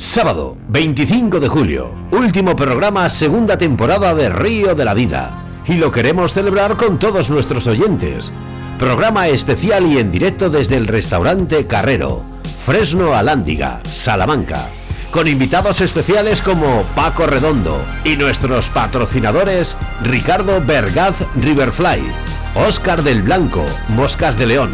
[0.00, 5.44] Sábado, 25 de julio, último programa, segunda temporada de Río de la Vida.
[5.66, 8.32] Y lo queremos celebrar con todos nuestros oyentes.
[8.78, 12.22] Programa especial y en directo desde el restaurante Carrero,
[12.64, 14.70] Fresno Alándiga, Salamanca.
[15.10, 22.00] Con invitados especiales como Paco Redondo y nuestros patrocinadores Ricardo Bergaz Riverfly,
[22.54, 24.70] Oscar del Blanco, Moscas de León,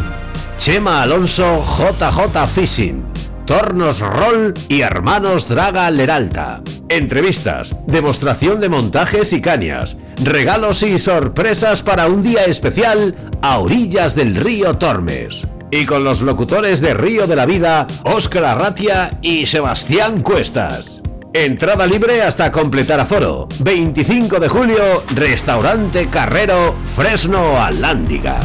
[0.55, 3.16] Chema Alonso JJ Fishing,
[3.47, 6.61] Tornos Roll y Hermanos Draga Leralta.
[6.89, 14.15] Entrevistas, demostración de montajes y cañas, regalos y sorpresas para un día especial a orillas
[14.15, 15.47] del río Tormes.
[15.71, 21.01] Y con los locutores de Río de la Vida, Óscar Arratia y Sebastián Cuestas.
[21.33, 23.47] Entrada libre hasta completar aforo.
[23.59, 28.37] 25 de julio, Restaurante Carrero, Fresno Alándiga.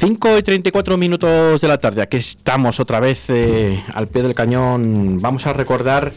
[0.00, 4.34] 5 y 34 minutos de la tarde, aquí estamos otra vez eh, al pie del
[4.34, 5.18] cañón.
[5.20, 6.12] Vamos a recordar,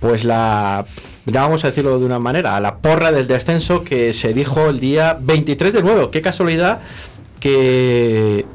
[0.00, 0.86] pues la,
[1.26, 4.80] ya vamos a decirlo de una manera, la porra del descenso que se dijo el
[4.80, 6.10] día 23 de nuevo.
[6.10, 6.80] Qué casualidad
[7.40, 8.46] que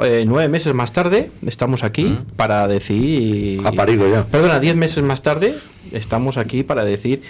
[0.00, 3.60] eh, nueve meses más tarde estamos aquí para decir...
[3.66, 4.22] Ha parido ya.
[4.22, 5.56] Perdona, diez meses más tarde
[5.90, 7.22] estamos aquí para decir...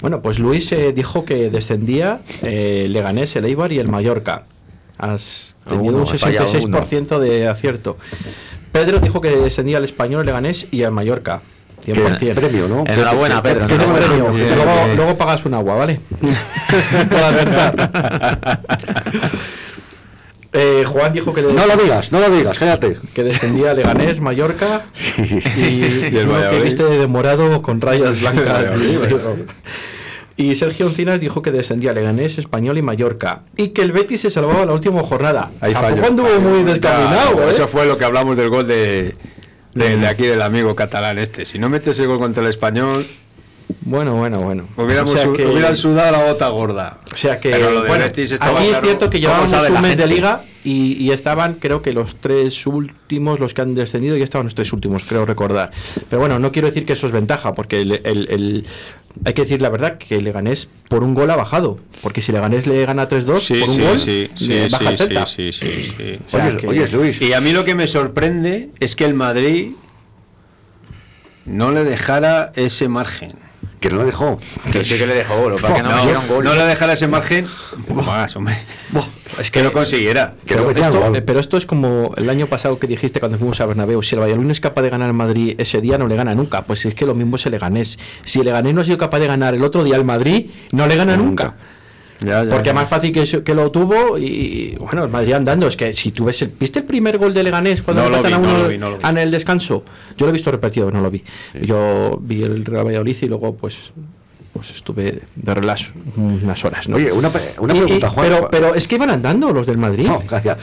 [0.00, 4.46] Bueno, pues Luis eh, dijo que descendía eh, Leganés, el Eibar y el Mallorca.
[4.98, 7.96] Has tenido un he fallado 66% de acierto.
[8.72, 11.42] Pedro dijo que descendía al Español, Leganés y al Mallorca.
[11.84, 12.34] 100%.
[12.34, 12.84] Premio, ¿no?
[12.86, 13.66] Enhorabuena, Pedro.
[13.66, 14.30] Que no me enhorabuena.
[14.30, 16.00] premio, que luego, luego pagas un agua, ¿vale?
[20.56, 22.96] Eh, Juan dijo que No lo digas, no lo digas, cállate.
[23.12, 24.84] que descendía Leganés, Mallorca
[25.56, 28.70] y, el uno que viste de morado con rayas blancas.
[28.80, 28.98] Y,
[30.36, 34.30] y Sergio Encinas dijo que descendía Leganés, Español y Mallorca y que el Betis se
[34.30, 35.52] salvaba la última jornada.
[35.60, 36.04] Ahí falló.
[36.04, 37.52] anduvo muy descaminado, ¿eh?
[37.52, 39.14] Eso fue lo que hablamos del gol de,
[39.74, 41.44] de, de aquí del amigo catalán este.
[41.44, 43.06] Si no metes el gol contra el español,
[43.82, 44.68] Bueno, bueno, bueno.
[44.76, 46.98] hubiéramos, O sea su- que- hubieran sudado la bota gorda.
[47.12, 49.70] O sea que, Pero lo de bueno, Betis estaba aquí es cierto que ¿Cómo llevábamos
[49.70, 53.74] un mes de liga y, y estaban, creo que los tres últimos, los que han
[53.74, 55.70] descendido, ya estaban los tres últimos, creo recordar.
[56.10, 58.66] Pero bueno, no quiero decir que eso es ventaja, porque el, el- el-
[59.24, 61.78] hay que decir la verdad que Leganés por un gol ha bajado.
[62.02, 64.90] Porque si Leganés le gana 3-2 Sí, por un sí, gol, sí, sí, le baja
[64.90, 65.26] el sí, Celta.
[65.26, 66.18] sí, sí, sí.
[66.26, 67.22] O sea Oye, que- oye, Luis.
[67.22, 69.72] Y a mí lo que me sorprende es que el Madrid
[71.44, 73.32] no le dejara ese margen.
[73.84, 74.38] Que no lo dejó.
[74.72, 76.42] Que sí que le dejó, lo que no, No, metieron gol.
[76.42, 77.46] no le dejara ese margen.
[77.76, 78.56] Un poco más, hombre.
[79.38, 80.36] Es que lo consiguiera.
[80.46, 83.66] Que Pero esto, pero esto es como el año pasado que dijiste cuando fuimos a
[83.66, 86.34] Bernabéu, si el Valladolid no es capaz de ganar Madrid ese día, no le gana
[86.34, 86.64] nunca.
[86.64, 87.98] Pues es que lo mismo es el Leganés.
[88.24, 90.86] Si el Leganés no ha sido capaz de ganar el otro día al Madrid, no
[90.86, 91.54] le gana nunca.
[92.24, 95.66] Ya, ya, Porque es más fácil que, lo tuvo y bueno, el Madrid andando.
[95.68, 98.22] Es que si tú ves el, ¿viste el primer gol de Leganés cuando No lo
[98.22, 99.06] vi, a no uno lo vi, no lo vi.
[99.06, 99.84] en el descanso?
[100.16, 101.22] Yo lo he visto repetido, no lo vi.
[101.62, 103.90] Yo vi el Real Valladolid y luego pues
[104.52, 106.94] pues estuve de relax unas horas, ¿no?
[106.96, 108.28] Oye, una, una Y- y- pregunta, Juan.
[108.28, 110.06] pero, pero es que iban andando los del Madrid.
[110.06, 110.56] No, calla.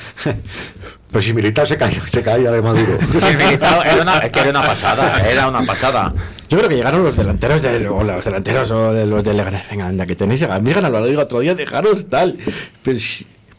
[1.11, 2.97] Pero si Militar se caía, se caía de Maduro.
[3.11, 6.13] Sí, Militao era una, es que era una pasada, era una pasada.
[6.51, 9.61] Yo creo que llegaron los delanteros de o los delanteros o de los de Leganés.
[9.71, 12.37] Venga, anda, que tenéis a mí lo digo otro día, dejaros tal.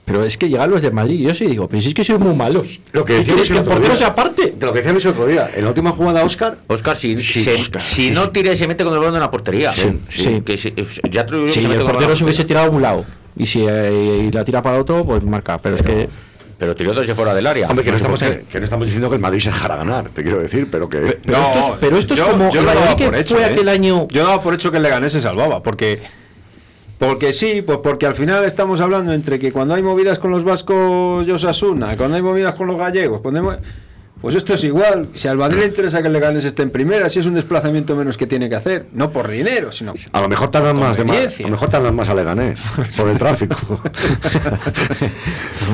[0.04, 2.04] Pero, es que llegan los de Madrid y yo sí digo, pero si es que
[2.04, 2.80] sois muy malos.
[2.92, 3.96] Lo que ¿Qué decíamos que día.
[3.96, 4.52] sea aparte?
[4.60, 5.50] Lo que decíamos el otro día.
[5.54, 6.58] En la última jugada, Oscar.
[6.66, 8.30] Oscar, si, Sí, se- si sí, no sí.
[8.34, 9.72] tira y se mete con el balón en la portería.
[9.72, 10.42] Sí, sí.
[10.44, 10.74] Que si-
[11.10, 13.06] ya te lo digo, Si se mete el portero se hubiese tirado a un lado
[13.38, 15.56] y si eh, y la tira para otro, pues marca.
[15.56, 16.08] Pero, es que.
[16.62, 17.66] Pero tiró desde fuera del área.
[17.66, 18.44] Hombre, que no, estamos, qué.
[18.48, 20.98] que no estamos diciendo que el Madrid se dejara ganar, te quiero decir, pero que.
[21.24, 23.46] Pero esto es- pero esto es como yo daba que por hecho, fue ¿eh?
[23.48, 26.00] aquel año- Yo daba por hecho que el Leganés se salvaba, porque
[26.98, 30.44] porque sí, pues porque al final estamos hablando entre que cuando hay movidas con los
[30.44, 33.58] vascos y Osasuna, cuando hay movidas con los gallegos, cuando hay
[34.22, 35.08] pues esto es igual.
[35.14, 37.96] Si al Madrid le interesa que el Leganés esté en primera, si es un desplazamiento
[37.96, 41.04] menos que tiene que hacer, no por dinero, sino A lo mejor tardan más de
[41.04, 41.16] más.
[41.40, 42.58] A lo mejor tardan más a Leganés
[42.96, 43.56] por el tráfico.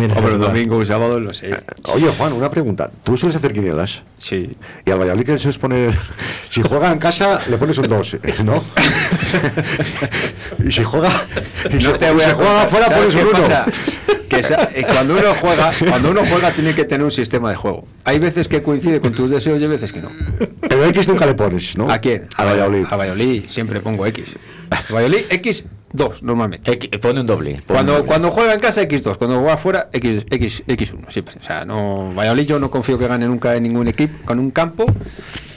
[0.00, 0.48] Mira, Hombre, un verdad.
[0.48, 1.50] domingo, un sábado, no sé.
[1.92, 2.90] Oye, Juan, una pregunta.
[3.04, 4.02] ¿Tú sueles hacer quinielas?
[4.16, 4.56] Sí.
[4.84, 5.96] Y al Valladolid que sueles poner.
[6.48, 8.64] Si juega en casa, le pones un 2, ¿no?
[10.64, 11.10] y si juega.
[11.70, 13.48] Y si, No te voy si a juega afuera, ¿Sabes pones un qué 1.
[14.42, 14.66] Pasa?
[14.68, 17.56] Que sa- eh, cuando uno juega, cuando uno juega tiene que tener un sistema de
[17.56, 17.86] juego.
[18.04, 20.10] Hay veces que coincide con tus deseos y hay veces que no.
[20.68, 21.90] Pero X nunca le pones, ¿no?
[21.90, 22.26] ¿A quién?
[22.36, 22.86] A Valladolid.
[22.90, 24.36] A Valladolid, siempre pongo X.
[24.92, 26.70] Valladolid X 2 normalmente.
[26.72, 27.50] X- Pone un doble.
[27.52, 28.06] pone un Cuando, doble.
[28.06, 31.34] cuando juega en casa X2, cuando juega afuera X, X, X1, siempre.
[31.40, 34.50] O sea, no, Valladolid yo no confío que gane nunca en ningún equipo, con un
[34.50, 34.84] campo,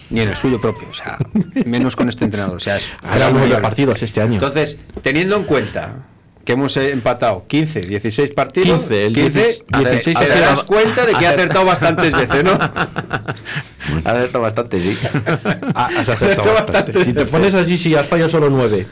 [0.10, 0.88] ni en el suyo propio.
[0.90, 1.18] O sea,
[1.66, 2.56] menos con este entrenador.
[2.56, 4.34] O sea, es, Ahora partidos este año.
[4.36, 5.96] Entonces, teniendo en cuenta
[6.44, 11.14] que hemos empatado 15, 16 partidos, 15, el 15, 16 te das da- cuenta de
[11.14, 12.58] que he acertado bastantes veces, ¿no?
[14.06, 14.98] Ha acertado bastante, sí.
[15.76, 17.04] Has acertado bastante.
[17.04, 18.88] Si te pones así, si has fallado solo 9.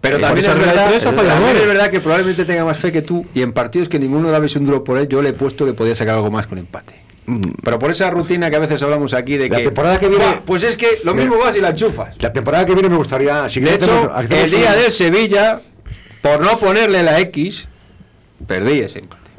[0.00, 3.02] Pero Eh, también, es verdad, fallado también es verdad que probablemente tenga más fe que
[3.02, 5.66] tú y en partidos que ninguno dabais un duro por él, yo le he puesto
[5.66, 6.94] que podía sacar algo más con empate.
[7.62, 9.64] Pero por esa rutina que a veces hablamos aquí de La que...
[9.64, 12.14] temporada que viene- "Buah, Pues es que lo mismo vas y la enchufas.
[12.20, 13.48] La temporada que viene me gustaría.
[13.50, 15.60] Si De hecho, el día un- de Sevilla,
[16.22, 17.68] por no ponerle la X,
[18.46, 19.30] perdí ese empate.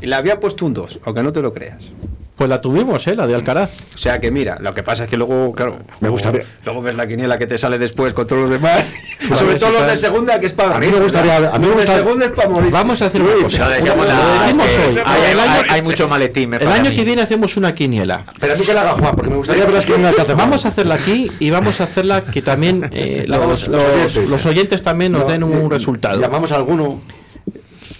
[0.00, 1.92] Y le había puesto un 2, aunque no te lo creas.
[2.36, 3.16] Pues la tuvimos, ¿eh?
[3.16, 3.70] La de Alcaraz.
[3.94, 6.94] O sea que mira, lo que pasa es que luego, claro, Me gustaría- Luego ves
[6.94, 8.84] la quiniela que te sale después con todos los demás.
[9.34, 11.72] Sobre todo los de segunda, que es para A mí me gustaría- a mí me
[11.74, 12.70] gusta- segunda es para morir.
[12.70, 13.58] Vamos a hacer una cosa.
[13.64, 15.66] Lo decíamos Una- la- lo decimos que hoy.
[15.70, 16.50] hay, mucho maletín.
[16.50, 16.96] me El año mí.
[16.96, 18.24] que viene hacemos una quiniela.
[18.38, 20.34] Pero a mí que la haga Juan, porque me gustaría ver las quinielas que hace.
[20.34, 24.28] Vamos a hacerla aquí y vamos a hacerla que también eh, los, Los los- oyentes.
[24.28, 26.20] los oyentes también nos No, den eh, un resultado.
[26.20, 27.00] Llamamos a alguno.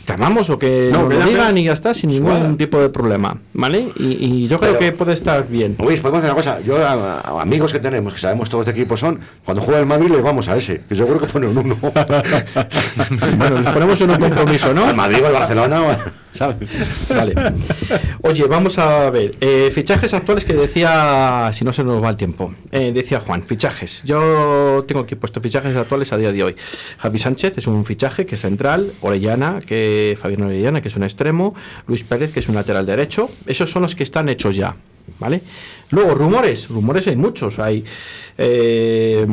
[0.06, 2.54] Llamamos o que No, nos lo digan y ya está, sin ningún Vale.
[2.56, 3.36] tipo de problema.
[3.54, 3.88] ¿Vale?
[3.96, 4.04] Y,
[4.44, 5.76] y yo creo Pero- que puede estar bien.
[5.82, 6.60] Luis, podemos hacer una cosa.
[6.60, 9.80] Yo, a, a amigos que tenemos, que sabemos todos de qué equipo son, cuando juega
[9.80, 10.82] el Madrid, les vamos a ese.
[10.88, 11.76] Que seguro que pone un 1.
[13.36, 14.88] Bueno, ponemos en un compromiso, ¿no?
[14.90, 15.96] El Madrid o el Barcelona, o-
[17.08, 17.34] Vale.
[18.22, 19.30] Oye, vamos a ver.
[19.40, 23.42] eh, fichajes actuales que decía, si no se nos va el tiempo, eh, decía Juan,
[23.42, 24.02] fichajes.
[24.04, 26.56] Yo tengo aquí puesto fichajes actuales a día de hoy.
[26.98, 31.02] Javi Sánchez es un fichaje que es central, Orellana, que Fabián Orellana, que es un
[31.04, 31.54] extremo,
[31.86, 33.30] Luis Pérez, que es un lateral derecho.
[33.46, 34.76] Esos son los que están hechos ya.
[35.20, 35.42] ¿Vale?
[35.90, 36.68] Luego, rumores.
[36.68, 37.58] Rumores hay muchos.
[37.58, 37.84] Hay.
[38.36, 39.24] eh,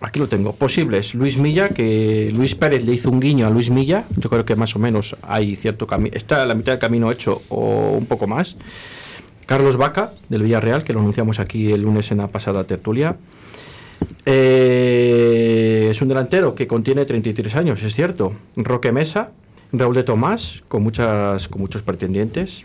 [0.00, 0.52] Aquí lo tengo.
[0.52, 1.14] Posibles.
[1.14, 4.04] Luis Milla, que Luis Pérez le hizo un guiño a Luis Milla.
[4.16, 6.16] Yo creo que más o menos hay cierto camino.
[6.16, 8.56] Está a la mitad del camino hecho o un poco más.
[9.46, 13.16] Carlos Vaca, del Villarreal, que lo anunciamos aquí el lunes en la pasada tertulia.
[14.26, 18.34] Eh, es un delantero que contiene 33 años, es cierto.
[18.56, 19.30] Roque Mesa,
[19.72, 22.64] Raúl de Tomás, con, muchas, con muchos pretendientes.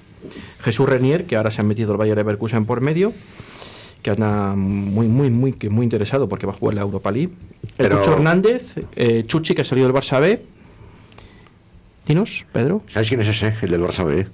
[0.59, 3.13] Jesús Renier, que ahora se ha metido el Bayern Leverkusen por medio,
[4.03, 7.31] que anda muy, muy, muy, que muy interesado porque va a jugar la Europa League.
[7.63, 10.39] El Pero- Cucho Hernández, eh, Chuchi, que ha salido del Barça B.
[12.05, 12.83] Dinos, Pedro.
[12.87, 13.53] ¿Sabes quién es ese?
[13.61, 14.27] El del Barça B.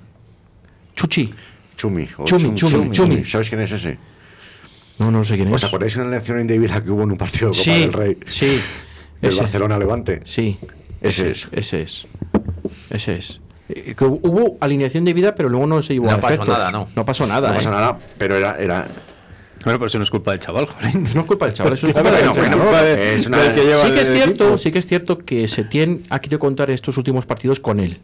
[0.95, 1.33] Chuchi.
[1.77, 2.07] Chumi.
[2.17, 3.23] o Chumi, Chumi, Chumi.
[3.25, 3.97] ¿Sabes quién es ese?
[4.97, 5.67] No, no sé quién ¿Os es.
[5.69, 8.17] acordáis de una elección indebida que hubo en un partido de Copa Sí, del Rey?
[8.27, 8.59] sí.
[9.21, 9.41] Del Ese.
[9.41, 10.21] Barcelona Levante.
[10.25, 10.57] Sí.
[10.99, 11.47] Ese es.
[11.53, 12.07] Ese es.
[12.89, 13.39] Ese es.
[13.69, 16.49] Eh, que hubo alineación de vida, pero luego no se llevó No a pasó efectos.
[16.57, 16.89] nada, ¿no?
[16.95, 17.49] No pasó nada.
[17.49, 17.71] No pasa ¿eh?
[17.71, 18.57] nada, pero era.
[18.57, 18.87] era
[19.63, 20.95] Bueno, pero eso no es culpa del chaval, joder.
[21.15, 22.11] No es culpa del chaval, eso es culpa
[22.83, 26.39] del que lleva Sí que es cierto, sí que es cierto que Setién ha querido
[26.39, 27.99] contar estos últimos partidos con él.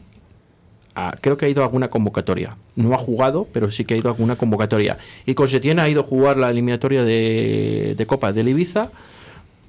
[0.98, 2.56] Ah, creo que ha ido a alguna convocatoria.
[2.76, 4.98] No ha jugado, pero sí que ha ido a alguna convocatoria.
[5.26, 8.90] Y con Setién ha ido a jugar la eliminatoria de, de Copa del Ibiza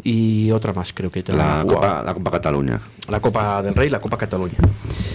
[0.03, 1.65] y otra más, creo que la.
[1.67, 2.81] Copa, la Copa Cataluña.
[3.09, 4.57] La Copa del Rey, la Copa Cataluña.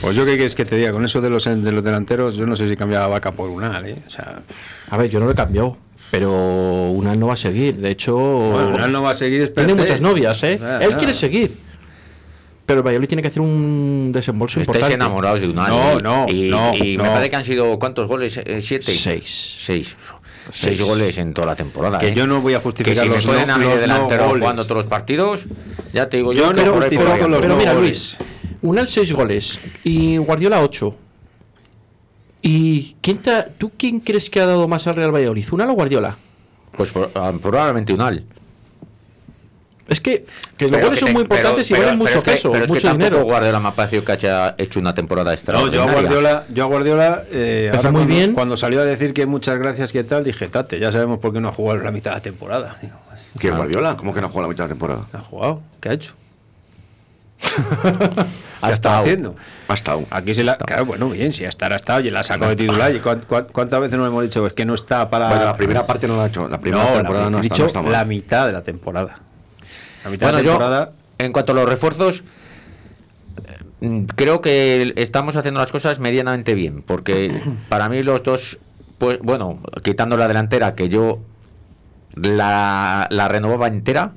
[0.01, 2.45] Pues yo qué quieres que te diga, con eso de los, de los delanteros, yo
[2.45, 3.97] no sé si cambiaba vaca por Unal, ¿eh?
[4.05, 4.41] O sea,
[4.89, 5.77] A ver, yo no lo he cambiado,
[6.11, 7.77] pero Unal no va a seguir.
[7.77, 9.75] De hecho, bueno, Unal no va a seguir, tiene espérate.
[9.75, 10.59] muchas novias, ¿eh?
[10.61, 10.97] Ah, Él ah.
[10.97, 11.57] quiere seguir.
[12.65, 14.95] Pero el Valladolid tiene que hacer un desembolso Estáis importante.
[14.95, 15.69] enamorados de Unai.
[15.69, 17.11] No, y- no, y, no, y me no.
[17.13, 18.37] parece que han sido ¿cuántos goles?
[18.37, 18.91] Eh, ¿Siete?
[18.91, 19.55] Seis.
[19.59, 19.95] Seis.
[20.51, 21.97] Seis goles en toda la temporada.
[21.99, 22.13] Que ¿eh?
[22.13, 24.25] yo no voy a que justificar si me los no- a mí los no delantero
[24.27, 24.41] goles.
[24.41, 25.45] jugando todos los partidos,
[25.93, 28.17] ya te digo Yo yo, no con los Pero no mira, goles.
[28.19, 28.29] Luis,
[28.61, 30.95] Unal 6 goles y Guardiola 8.
[32.41, 35.47] ¿Y quién te ha- tú quién crees que ha dado más al Real Valladolid?
[35.51, 36.17] ¿Unal o Guardiola?
[36.75, 38.23] Pues por- ah, probablemente Unal.
[39.87, 40.25] Es que,
[40.55, 42.67] que los goles que son te- muy importantes pero- y valen mucho peso, pero es
[42.71, 43.23] que mucho dinero.
[43.25, 45.91] Guardiola me ha parecido que haya hecho una temporada No, yo a extraordinaria.
[45.93, 48.33] Guardiola, yo a Guardiola eh, ahora muy cuando, bien.
[48.33, 51.41] cuando salió a decir que muchas gracias que tal, dije, tate, ya sabemos por qué
[51.41, 52.77] no ha jugado la mitad de la temporada.
[52.81, 52.95] Digo,
[53.37, 53.97] ¿Qué, Guardiola?
[53.97, 55.07] ¿Cómo que no juega la mitad de la temporada?
[55.11, 55.61] ¿ha jugado?
[55.81, 56.13] ¿Qué ha hecho?
[57.41, 58.97] Ha ¿Qué está estado.
[58.99, 59.35] haciendo?
[59.67, 60.03] Ha estado.
[60.11, 60.57] Aquí se la.
[60.57, 62.93] Claro, bueno, bien, si estará estado y la ha sacado de titular.
[62.95, 65.29] ¿Y cuán- cuán- cuántas veces nos hemos dicho es que no está para.
[65.29, 66.47] Bueno, la primera parte no la ha hecho.
[66.47, 67.91] La primera no, temporada la, no está, dicho no está mal.
[67.91, 69.19] la mitad de la temporada.
[70.03, 70.91] La mitad Bueno, de la yo, temporada.
[71.17, 72.23] en cuanto a los refuerzos,
[73.81, 78.59] eh, creo que estamos haciendo las cosas medianamente bien, porque para mí los dos,
[78.99, 81.19] pues bueno, quitando la delantera, que yo
[82.15, 84.11] la, la renovaba entera,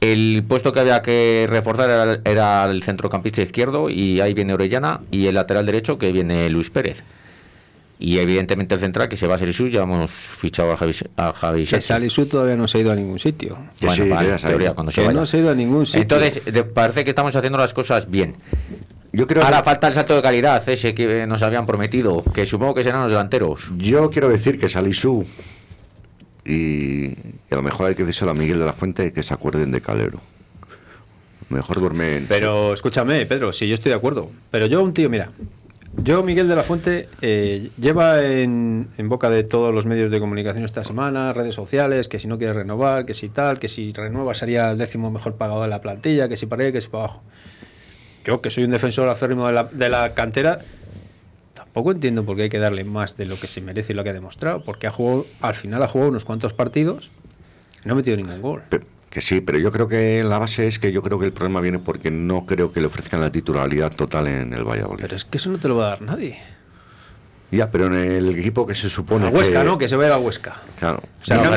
[0.00, 5.00] el puesto que había que reforzar era, era el centrocampista izquierdo, y ahí viene Orellana,
[5.10, 7.02] y el lateral derecho, que viene Luis Pérez.
[7.98, 10.94] Y evidentemente el central, que se va a ser Isu, ya hemos fichado a Javi,
[11.18, 11.82] a Javi Que.
[11.82, 13.58] Salisu todavía no se ha ido a ningún sitio.
[13.82, 13.92] Bueno,
[14.38, 15.20] sí, teoría, cuando se Que vaya.
[15.20, 16.00] no se ha ido a ningún sitio.
[16.00, 18.36] Entonces, de- parece que estamos haciendo las cosas bien.
[19.12, 22.46] Yo creo Ahora que- falta el salto de calidad ese que nos habían prometido, que
[22.46, 23.70] supongo que serán los delanteros.
[23.76, 25.26] Yo quiero decir que Salisu
[26.44, 27.16] y, y
[27.50, 29.80] a lo mejor hay que decirlo a Miguel de la Fuente que se acuerden de
[29.80, 30.20] Calero.
[31.48, 32.26] Mejor duermen.
[32.28, 34.30] Pero escúchame, Pedro, sí, yo estoy de acuerdo.
[34.50, 35.30] Pero yo, un tío, mira,
[35.96, 40.20] yo, Miguel de la Fuente, eh, lleva en, en boca de todos los medios de
[40.20, 43.92] comunicación esta semana, redes sociales, que si no quiere renovar, que si tal, que si
[43.92, 46.88] renueva sería el décimo mejor pagado de la plantilla, que si para arriba, que si
[46.88, 47.22] para abajo.
[48.24, 50.60] Yo, que soy un defensor acérrimo de la, de la cantera,
[51.72, 54.02] tampoco entiendo por qué hay que darle más de lo que se merece y lo
[54.04, 57.10] que ha demostrado, porque ha jugado, al final ha jugado unos cuantos partidos
[57.84, 58.62] y no ha metido ningún gol.
[58.68, 61.32] Pe- Que sí, pero yo creo que la base es que yo creo que el
[61.32, 65.02] problema viene porque no creo que le ofrezcan la titularidad total en el Valladolid.
[65.02, 66.38] Pero es que eso no te lo va a dar nadie.
[67.50, 69.76] Ya, pero en el equipo que se supone A Huesca, que- ¿no?
[69.78, 70.54] Que se vaya a Huesca.
[70.78, 70.98] Claro.
[71.20, 71.50] O sea, no, no,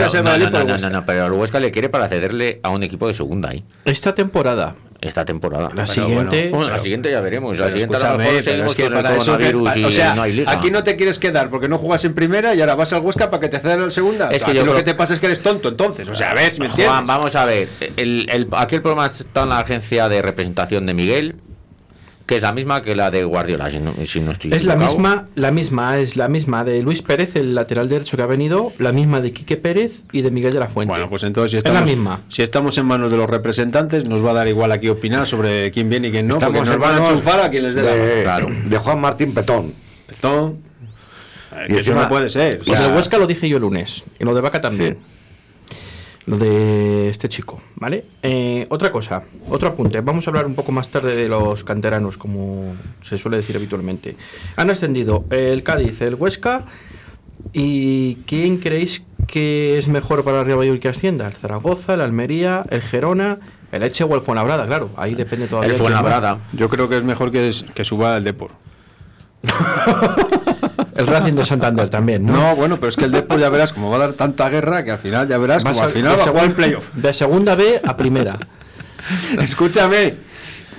[0.52, 3.50] pero, no, no, pero el Huesca le quiere para cederle a un equipo de segunda
[3.50, 5.68] ahí, Esta temporada, esta temporada.
[5.76, 6.50] la siguiente.
[6.50, 7.58] bueno, la siguiente ya veremos.
[7.58, 9.46] La siguiente a lo escúchame, mejor pero seguimos es que con el para eso que-
[9.52, 10.52] coronavirus y o sea, no hay liga.
[10.52, 13.30] aquí no te quieres quedar porque no juegas en primera y ahora vas al Huesca
[13.30, 14.30] para que te cedan en segunda.
[14.30, 16.08] Es que yo lo creo- que te pasa es que eres tonto entonces.
[16.10, 16.88] O sea, a ver, ¿me entiendes?
[16.88, 17.68] Juan, vamos a ver.
[17.98, 21.36] El, el- aquí el problema está en la agencia de representación de Miguel,
[22.26, 24.76] que es la misma que la de Guardiola, si no, si no estoy Es la
[24.78, 28.72] misma, la misma, es la misma de Luis Pérez, el lateral derecho que ha venido,
[28.80, 30.90] la misma de Quique Pérez y de Miguel de la Fuente.
[30.90, 32.22] Bueno, pues entonces si es estamos, la misma.
[32.30, 35.70] si estamos en manos de los representantes, nos va a dar igual aquí opinar sobre
[35.72, 37.76] quién viene y quién no, porque Estamos nos en van a enchufar a quien les
[37.76, 38.48] dé la de, Claro.
[38.66, 39.74] de Juan Martín Petón.
[40.08, 40.58] Petón.
[41.52, 42.62] Eh, Y eso encima- no puede ser.
[42.66, 44.98] o Lo de Huesca lo dije yo el lunes, y lo de Vaca también.
[46.26, 48.06] Lo de este chico, ¿vale?
[48.22, 50.00] Eh, otra cosa, otro apunte.
[50.00, 54.16] Vamos a hablar un poco más tarde de los canteranos, como se suele decir habitualmente.
[54.56, 56.64] Han ascendido el Cádiz, el Huesca.
[57.52, 61.28] ¿Y quién creéis que es mejor para el Real Valladolid que ascienda?
[61.28, 63.40] ¿El Zaragoza, el Almería, el Gerona,
[63.74, 64.66] el Eche o el Fuenlabrada?
[64.66, 65.72] Claro, ahí depende todavía.
[65.74, 65.78] El.
[65.78, 66.40] Fuenlabrada.
[66.54, 68.52] Yo creo que es mejor que, es- que suba el Depor.
[70.96, 72.34] El Racing de Santander también, ¿no?
[72.34, 74.84] No, bueno, pero es que el Depor ya verás como va a dar tanta guerra
[74.84, 76.52] que al final ya verás Vas como a- al final de va a jugar el
[76.54, 76.94] playoff.
[76.94, 78.38] De segunda B a primera.
[79.42, 80.16] Escúchame,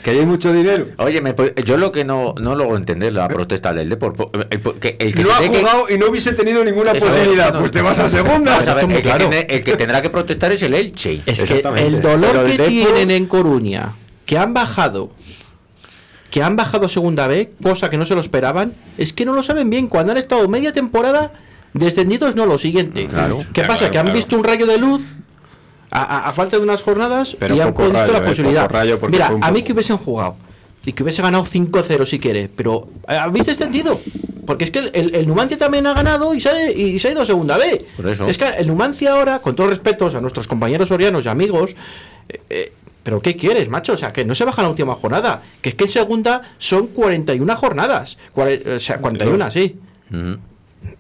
[0.03, 0.87] que hay mucho dinero.
[0.99, 1.35] Oye, me
[1.65, 4.15] yo lo que no, no logro entender la protesta del Depor.
[4.51, 7.13] El, que, el que No ha que- jugado y no hubiese tenido ninguna Eso es,
[7.13, 7.53] posibilidad.
[7.53, 8.57] no, Pues te vas a segunda.
[8.57, 9.29] A ver, el, que claro.
[9.29, 11.21] tiene- el que tendrá que protestar es el Elche.
[11.27, 13.93] Es que el dolor Pero el que Depor- tienen en Coruña,
[14.25, 15.11] que han bajado,
[16.35, 19.35] que han bajado a segunda B, cosa que no se lo esperaban, es que no
[19.35, 19.87] lo saben bien.
[19.87, 21.31] Cuando han estado media temporada
[21.75, 23.07] descendidos, no lo siguiente.
[23.07, 23.39] Claro.
[23.53, 23.89] ¿Qué pasa?
[23.89, 25.01] claro, que han visto un rayo de luz
[25.93, 28.69] a, a- a falta de unas jornadas Pero y han visto rayo, la eh, posibilidad.
[29.09, 30.35] Mira, a mí que hubiesen jugado
[30.85, 34.01] y que hubiese ganado 5-0 si quiere, pero eh, habéis descendido.
[34.45, 37.07] Porque es que el, el- el Numancia también ha ganado y se ha, y se
[37.07, 37.87] ha ido a segunda B.
[37.97, 38.27] Por eso.
[38.27, 41.77] Es que el Numancia ahora, con todos respetos a nuestros compañeros sorianos y amigos,
[42.29, 42.73] eh, eh,
[43.05, 43.93] pero ¿qué quieres, macho?
[43.93, 45.43] O sea, que no se baja la última jornada.
[45.63, 48.19] Que es que en segunda son 41 jornadas.
[48.35, 49.77] Cuare- o sea, 41, sí.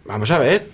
[0.06, 0.68] Vamos a ver.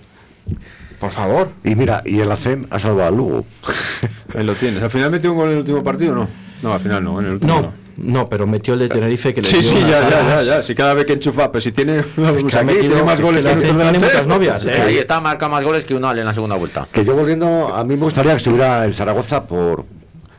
[0.99, 1.49] Por favor.
[1.63, 3.45] Y mira, y el ACEN ha salvado al Lugo.
[4.35, 4.83] Ahí lo tienes.
[4.83, 6.27] ¿Al final metió un gol en el último partido o no?
[6.61, 7.73] No, al final no, en el último No, no.
[7.97, 10.63] no, pero metió el de Tenerife que le Sí, sí, ya, ya, ya, ya.
[10.63, 13.43] Si cada vez que enchufa, pero si tiene, que aquí, metido- tiene más es goles
[13.45, 14.73] que que, tiene muchas novias, ¿eh?
[14.79, 16.87] Ahí está, marca más goles que Unal en la segunda vuelta.
[16.91, 19.85] Que yo volviendo, a mí me gustaría que estuviera el Zaragoza por.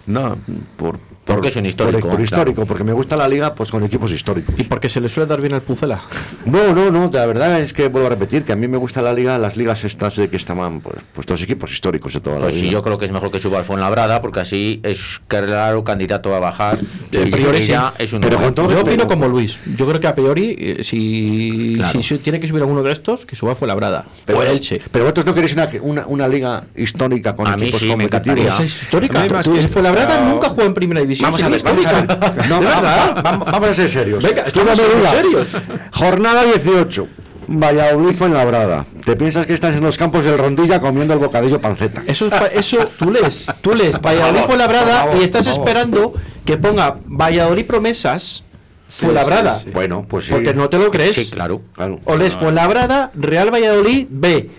[0.07, 0.36] No,
[0.76, 0.98] por.
[1.25, 2.25] Porque es un histórico, Por, por claro.
[2.25, 4.55] histórico, porque me gusta la liga pues con equipos históricos.
[4.59, 6.03] Y porque se le suele dar bien al Pucela.
[6.45, 9.01] No, no, no, la verdad es que vuelvo a repetir que a mí me gusta
[9.01, 12.37] la liga, las ligas estas de que estaban pues, pues todos equipos históricos de toda
[12.37, 12.73] la Pues sí, vida.
[12.73, 16.41] yo creo que es mejor que suba al Fuenlabrada porque así es claro candidato a
[16.41, 16.79] bajar.
[17.12, 17.68] A Y priori sí.
[17.68, 19.61] ya es un Pero con todo Yo opino como Luis.
[19.77, 21.93] Yo creo que a priori, eh, si, Claro.
[22.03, 24.05] si su- tiene que subir alguno de estos, que suba fue Labrada.
[24.27, 24.81] Pero, o el Elche.
[24.91, 27.93] pero vosotros no queréis una, una, una liga histórica con A mí equipos sí, me
[28.09, 28.39] competitivos.
[28.41, 28.64] encantaría.
[28.66, 29.20] Es histórica.
[29.20, 31.11] A mí más Tú- que- Fuenlabrada pero- nunca jugó en primera división.
[31.20, 32.18] Vamos a sí, ver, vamos a ver.
[32.48, 33.20] No, De verdad.
[33.22, 34.22] vamos, vamos a ser serios.
[34.22, 35.48] Venga, estamos serios.
[35.92, 37.08] Jornada 18.
[37.48, 38.86] Valladolid fue en Labrada.
[39.04, 42.02] ¿Te piensas que estás en los campos del Rondilla comiendo el bocadillo panceta?
[42.06, 45.46] Eso, es eso tú lees, tú lees Valladolid favor, fue Labrada por favor, y estás
[45.48, 46.14] esperando
[46.46, 48.44] que ponga Valladolid promesas
[48.88, 49.58] fue Labrada.
[49.58, 49.70] sí, sí.
[49.70, 50.32] Bueno, pues sí.
[50.32, 51.14] Porque no te lo crees.
[51.16, 51.62] Sí, claro.
[51.74, 51.98] Claro.
[52.04, 54.50] O lees Fuenlabrada, Real Valladolid B.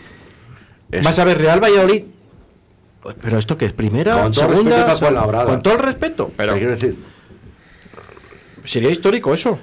[1.04, 2.04] Vas a ver Real Valladolid.
[3.22, 6.32] Pero esto que es primera, Con todo segunda, con todo el respeto.
[6.38, 6.96] Pero quiero decir,
[8.66, 9.60] Sería histórico eso.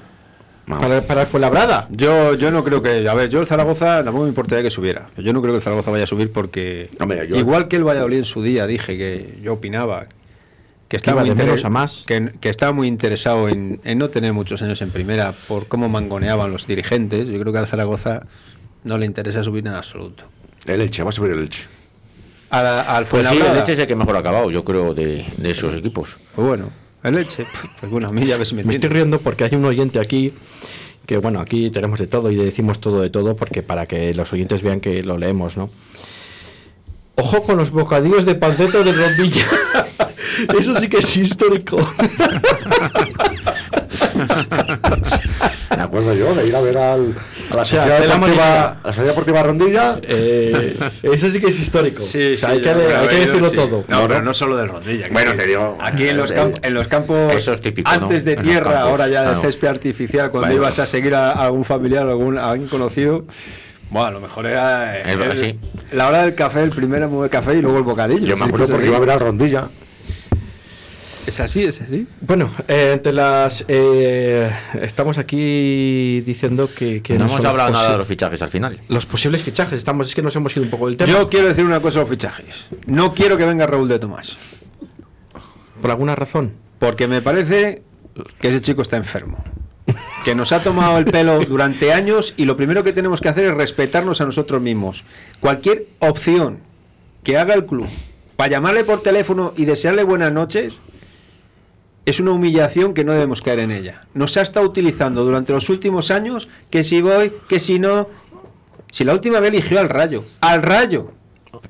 [0.66, 1.88] Para, para el Fuenlabrada.
[1.90, 3.08] Yo, yo no creo que.
[3.08, 5.08] A ver, yo el Zaragoza tampoco me importaría que subiera.
[5.16, 6.90] Pero yo no creo que el Zaragoza vaya a subir porque.
[7.00, 10.06] Hombre, yo- Igual que el Valladolid en su día dije que yo opinaba
[10.86, 12.04] que estaba, muy, interes- a más.
[12.06, 15.88] Que, que estaba muy interesado en, en no tener muchos años en primera por cómo
[15.88, 17.26] mangoneaban los dirigentes.
[17.28, 18.26] Yo creo que al Zaragoza
[18.84, 20.24] no le interesa subir en absoluto.
[20.66, 21.64] el Elche, va a subir el Elche.
[22.50, 24.92] A la- al Pues sí, el Leche es el que mejor ha acabado, yo creo,
[24.92, 26.16] de, de esos equipos.
[26.34, 26.70] pues bueno,
[27.04, 27.46] el Leche,
[27.78, 30.00] pues bueno, a mí ya ves si me Me estoy riendo porque hay un oyente
[30.00, 30.32] aquí
[31.06, 34.32] que, bueno, aquí tenemos de todo y decimos todo de todo porque para que los
[34.32, 35.70] oyentes vean que lo leemos, ¿no?
[37.16, 39.44] Ojo con los bocadillos de panceta de rondilla.
[40.58, 41.78] Eso sí que es histórico.
[45.90, 47.16] Acuerdo yo de ir a ver al,
[47.50, 49.98] a la O sea, Sociedad de la Deportiva, la Sociedad Deportiva Rondilla.
[50.02, 52.00] Eh, eso sí que es histórico.
[52.00, 53.56] Sí, O sea, sí, hay que, de- hay decirlo sí.
[53.56, 53.84] todo.
[53.88, 55.06] No, pero no solo del Rondilla.
[55.10, 58.02] Bueno, te digo, Aquí en los, eh, camp- en los campos, Eso es típico, ¿no?
[58.04, 60.62] antes de tierra, campos, ahora ya de césped artificial, cuando Bueno.
[60.62, 63.24] ibas a seguir a, a algún familiar o algún, a alguien conocido,
[63.90, 65.58] bueno, a lo mejor era eh, el- sí.
[65.90, 68.24] la hora del café, el primero mueve café y luego el bocadillo.
[68.26, 69.68] Yo me acuerdo porque iba a ver al Rondilla.
[71.26, 72.06] Es así, es así.
[72.20, 73.64] Bueno, eh, entre las.
[73.68, 74.50] eh,
[74.80, 77.02] estamos aquí diciendo que.
[77.02, 78.80] que no hemos los hablado nada de los fichajes al final.
[78.88, 81.12] Los posibles fichajes, estamos, es que nos hemos ido un poco del tema.
[81.12, 82.68] Yo quiero decir una cosa a los fichajes.
[82.86, 84.38] No quiero que venga Raúl de Tomás.
[85.80, 86.54] Por alguna razón.
[86.78, 87.82] Porque me parece
[88.40, 89.44] que ese chico está enfermo.
[90.24, 93.44] Que nos ha tomado el pelo durante años y lo primero que tenemos que hacer
[93.44, 95.04] es respetarnos a nosotros mismos.
[95.40, 96.60] Cualquier opción
[97.22, 97.88] que haga el club
[98.36, 100.80] para llamarle por teléfono y desearle buenas noches
[102.10, 104.02] es una humillación que no debemos caer en ella.
[104.14, 108.08] Nos ha estado utilizando durante los últimos años que si voy, que si no.
[108.92, 110.24] Si la última vez eligió al rayo.
[110.40, 111.12] Al rayo.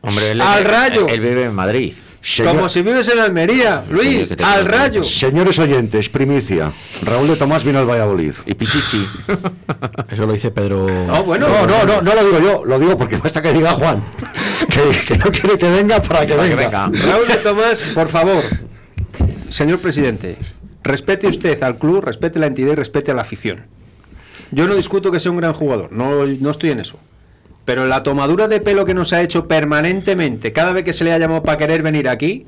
[0.03, 1.07] Hombre, él, Al él- Rayo.
[1.09, 1.95] Él, vive en Madrid.
[2.22, 4.30] Señor- Como si vives en Almería, Luis.
[4.45, 5.03] Al rayo.
[5.03, 6.70] Señores oyentes, primicia.
[7.03, 8.34] Raúl de Tomás vino al Valladolid.
[8.45, 9.07] Y Pichichi.
[10.11, 10.86] Eso lo dice Pedro.
[11.07, 11.49] No, bueno.
[11.49, 14.05] No, no, no, no lo digo yo, lo digo porque basta que diga Juan.
[14.68, 16.88] Que, que no quiere que venga para que Para que venga.
[16.88, 17.07] venga.
[17.07, 18.43] Raúl de Tomás, por favor,
[19.51, 20.36] señor presidente,
[20.82, 23.66] respete usted al club, respete la entidad y respete a la afición.
[24.51, 26.98] Yo no discuto que sea un gran jugador, no, no estoy en eso.
[27.64, 31.12] Pero la tomadura de pelo que nos ha hecho permanentemente, cada vez que se le
[31.12, 32.46] ha llamado para querer venir aquí,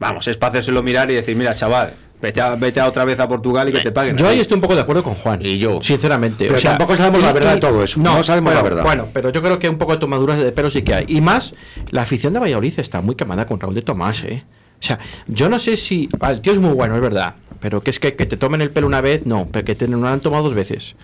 [0.00, 3.20] vamos, es para hacérselo mirar y decir, mira, chaval, vete, a- vete a otra vez
[3.20, 4.16] a Portugal y que te paguen.
[4.16, 4.40] Yo ahí".
[4.40, 5.40] estoy un poco de acuerdo con Juan.
[5.44, 5.80] Y yo.
[5.82, 6.46] Sinceramente.
[6.48, 8.00] Pero tampoco sabemos la verdad de todo eso.
[8.00, 8.82] No sabemos la bueno, verdad.
[8.88, 11.04] Bueno, pero yo creo que un poco de tomaduras de pelo sí que hay.
[11.06, 11.54] Y más,
[11.90, 14.42] la afición de Valladolid está muy quemada con Raúl de Tomás, ¿eh?
[14.80, 16.08] O sea, yo no sé si.
[16.20, 17.34] ah, el tío es muy bueno, es verdad.
[17.60, 19.46] Pero que es que, que te tomen el pelo una vez, no.
[19.52, 20.96] Pero que te no lo han tomado dos veces.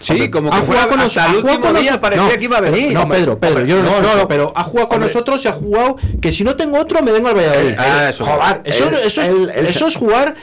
[0.00, 1.90] Sí, Hombre, como que fuera jugado con hasta nos- el ha jugado último con día
[1.92, 2.92] nos- parecía no, que iba a venir.
[2.92, 5.12] No, Pedro, Pedro, Hombre, yo no, no, no, pero ha jugado con Hombre.
[5.14, 7.74] nosotros y ha jugado que si no tengo otro me vengo al Valladolid.
[7.78, 8.24] Ah, eso.
[8.24, 10.34] Joder, eso, Él- eso, es, él- él- eso es jugar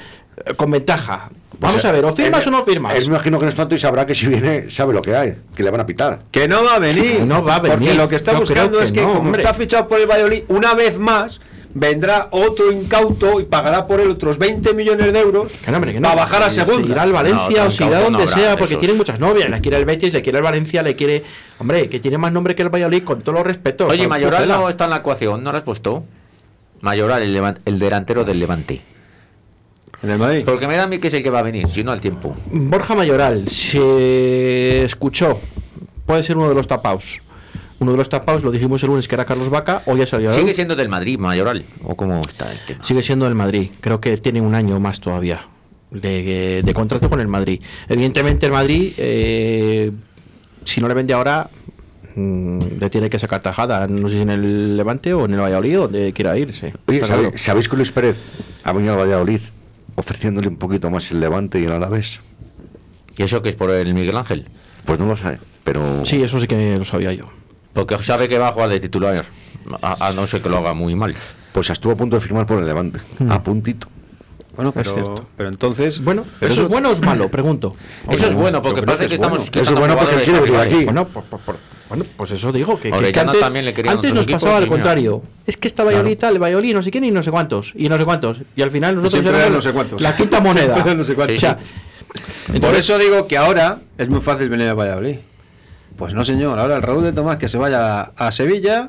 [0.45, 1.29] eh, con ventaja.
[1.59, 2.93] Vamos O sea, a ver, o firmas él- o no firmas.
[2.95, 5.13] Él me imagino que no es tanto y sabrá que si viene, sabe lo que
[5.13, 6.21] hay, que le van a pitar.
[6.31, 7.25] Que no va a venir.
[7.25, 7.77] No va a venir.
[7.79, 9.41] Porque lo que está Yo buscando creo que es que, no, como hombre.
[9.41, 11.41] está fichado por el Valladolid, una vez más
[11.73, 15.93] vendrá otro incauto y pagará por él otros 20 millones de euros Que no, hombre,
[15.93, 16.09] que no.
[16.09, 16.85] para bajar a Se- segunda.
[16.87, 18.79] Se irá al Valencia No, o se irá donde sea, porque esos.
[18.79, 19.49] tiene muchas novias.
[19.49, 21.23] Le quiere el Betis, le quiere el Valencia, le quiere.
[21.59, 23.91] Hombre, que tiene más nombre que el Valladolid, con todos los respetos.
[23.91, 26.03] Oye, Mayoral no está en la ecuación, ¿no lo has puesto?
[26.81, 28.81] Mayoral, el, el delantero del Levante.
[30.01, 30.43] En el Madrid.
[30.45, 31.99] Porque me da a mí que es el que va a venir, si no al
[31.99, 32.35] tiempo.
[32.51, 35.39] Borja Mayoral, se escuchó.
[36.05, 37.21] Puede ser uno de los tapaos.
[37.79, 40.33] Uno de los tapaos, lo dijimos el lunes que era Carlos Vaca, hoy ha salido.
[40.33, 41.63] ¿Sigue siendo del Madrid, Mayoral?
[41.83, 42.83] ¿O cómo está el tema?
[42.83, 43.69] Sigue siendo del Madrid.
[43.79, 45.47] Creo que tiene un año más todavía
[45.91, 47.61] de, de contrato con el Madrid.
[47.87, 49.91] Evidentemente el Madrid, eh,
[50.65, 51.49] si no le vende ahora,
[52.15, 53.87] mm, le tiene que sacar tajada.
[53.87, 56.73] No sé si en el Levante o en el Valladolid, donde quiera irse.
[56.87, 57.37] Oye, Está ¿sabe- claro.
[57.37, 58.17] ¿sabéis que Luis Pérez
[58.63, 59.39] ha venido al Valladolid
[59.95, 62.19] ofreciéndole un poquito más el Levante y el Alavés?
[63.15, 64.47] ¿Y eso que es por el Miguel Ángel?
[64.83, 66.03] Pues no lo sabe, pero...
[66.05, 67.25] Sí, eso sí que lo sabía yo.
[67.73, 69.25] Porque sabe que va a jugar de titular,
[69.81, 71.15] a, a no ser que lo haga muy mal.
[71.51, 73.31] Pues estuvo a punto de firmar por el Levante, Hmm.
[73.31, 73.87] a puntito.
[74.55, 75.29] Bueno, Es pero, cierto.
[75.37, 76.03] pero entonces.
[76.03, 77.29] Bueno, pero ¿eso es bueno o es malo?
[77.29, 77.75] Pregunto.
[78.09, 79.37] Eso es bueno, porque parece que que es estamos...
[79.37, 79.51] bueno.
[79.51, 80.83] quitando Eso es bueno porque quiere venir aquí.
[80.83, 81.57] Bueno, por- por- por-
[81.87, 85.23] bueno, pues eso digo, que, que- que antes, también le antes nos pasaba al contrario.
[85.47, 87.97] Es que Valladolid tal, el Valladolid no sé quién y no sé cuántos, y no
[87.97, 88.41] sé cuántos.
[88.55, 90.01] Y al final nosotros éramos no sé cuántos.
[90.01, 90.63] la quinta moneda.
[90.73, 91.37] Siempre eran no sé cuántos.
[91.37, 91.57] O sea,
[92.61, 95.17] Por eso digo que ahora es muy fácil venir a Valladolid.
[95.99, 96.57] Pues no, señor.
[96.57, 98.87] Ahora el Raúl de Tomás que se vaya a Sevilla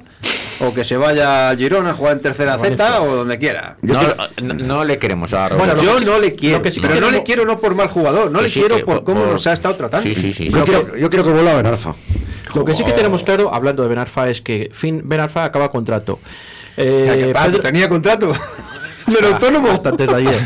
[0.61, 3.77] o que se vaya al Girona a jugar en tercera Z o donde quiera.
[3.83, 4.01] No,
[4.41, 5.59] no, no le queremos a Raúl.
[5.67, 7.89] Bueno, Yo que no le quiero, que sí pero no le quiero no por mal
[7.89, 10.07] jugador, no Que le sí, quiero por cómo por- nos ha estado tratando.
[10.09, 10.49] Sí, sí, sí.
[10.51, 11.95] Yo quiero, yo quiero que vuelva a Benarfa.
[12.55, 16.21] Lo que sí que tenemos claro, hablando de Benarfa, es que fin Benarfa acaba contrato.
[16.77, 18.33] Eh, Pedro- tenía contrato
[19.13, 19.69] del autónomo.
[19.71, 20.41] hasta antes de ayer.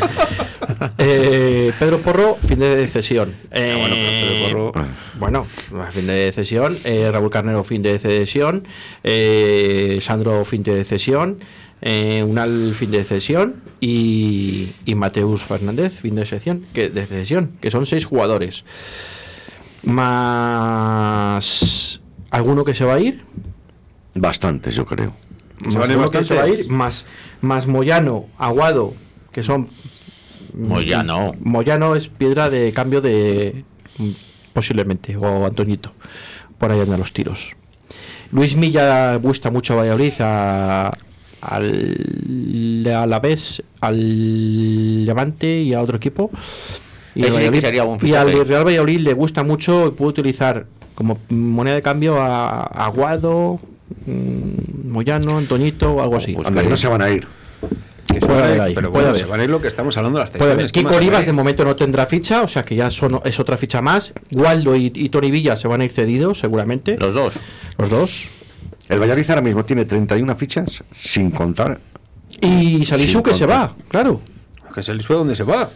[0.97, 3.35] Eh, Pedro Porro, fin de cesión.
[3.51, 4.87] Eh, bueno, pero Pedro Porro-
[5.19, 5.45] bueno,
[5.91, 6.77] fin de cesión.
[6.83, 8.67] Eh, Raúl Carnero, fin de cesión.
[9.03, 11.39] Eh, Sandro, fin de cesión.
[11.81, 13.55] Eh, Unal, fin de cesión.
[13.79, 16.65] Y, y Mateus Fernández, fin de cesión.
[16.73, 18.63] Que, de cesión, que son seis jugadores.
[20.25, 21.99] Más
[22.31, 23.23] alguno que se va a ir.
[24.15, 25.13] Bastantes, yo creo.
[25.59, 26.65] Se más van a ir alguno que se va a bastantes.
[26.67, 27.05] ir, más,
[27.41, 28.93] más Moyano, Aguado,
[29.31, 29.69] que son
[30.53, 31.33] Moyano.
[31.39, 33.63] Moyano es piedra de cambio de
[33.97, 34.09] mm,
[34.53, 35.91] posiblemente o Antoñito
[36.57, 37.51] por ahí andan los tiros
[38.31, 40.91] Luis Milla gusta mucho a Valladolid a,
[41.41, 46.31] al a la vez al Levante y a otro equipo
[47.13, 48.43] y, Ese al sí que Valladolid- sería buen y al fichaje.
[48.45, 53.59] Real Valladolid le gusta mucho y puede utilizar como moneda de cambio a, Aguado
[54.83, 57.27] Moyano, Antoñito o algo así Pues que no se van a ir.
[58.07, 59.21] Que se Puede van a ir, ahí, pero puede bueno, haber.
[59.21, 60.67] se van a ir lo que estamos hablando de las Puede haber.
[60.67, 60.71] cesiones.
[60.71, 63.57] ¿qué Kiko Rivas de momento no tendrá ficha, o sea que ya son, es otra
[63.57, 64.13] ficha más.
[64.31, 66.97] Waldo y, y Tony Villa se van a ir cedidos seguramente.
[66.99, 67.33] Los dos.
[67.77, 68.27] Los dos.
[68.89, 71.79] El Valladolid ahora mismo tiene 31 fichas, sin contar.
[72.41, 74.21] Y Salisu que se va, claro.
[74.73, 75.71] Que fue donde se va.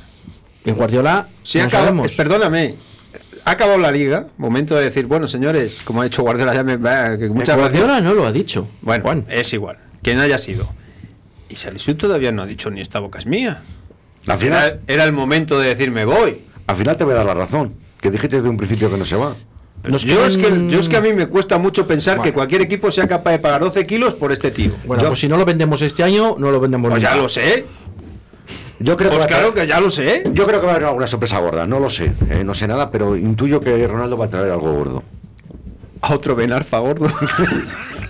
[0.65, 2.11] Y Guardiola, Sí, no acaba- sabemos.
[2.11, 2.75] eh, perdóname.
[3.49, 4.27] Ha acabado la liga.
[4.37, 7.85] Momento de decir, bueno, señores, como ha dicho Guardiola, ya me, va, que muchas Guardiola
[7.93, 8.03] gracias.
[8.03, 8.67] no lo ha dicho.
[8.83, 9.25] Bueno, Juan.
[9.27, 9.77] es igual.
[10.03, 10.69] Quien haya sido.
[11.49, 13.63] Y Salisu todavía no ha dicho ni esta boca es mía.
[14.27, 16.41] Al Era, final, era el momento de decir me voy.
[16.67, 17.73] al final te voy a dar la razón.
[17.99, 19.35] Que dijiste desde un principio que no se va.
[19.83, 22.29] Nos yo, es que, quedan- yo es que a mí me cuesta mucho pensar Bueno.
[22.29, 24.73] que cualquier equipo sea capaz de pagar 12 kilos por este tío.
[24.85, 27.27] Bueno, Yo- pues si no lo vendemos este año, no lo vendemos pues ya lo
[27.27, 27.65] sé.
[28.79, 30.23] Yo creo, Pues que va a claro que ya lo sé.
[30.33, 31.67] yo creo que va a haber alguna sorpresa gorda.
[31.67, 32.11] No lo sé.
[32.29, 35.03] eh, no sé nada, pero intuyo que Ronaldo va a traer algo gordo.
[36.01, 37.07] A otro Benarfa gordo.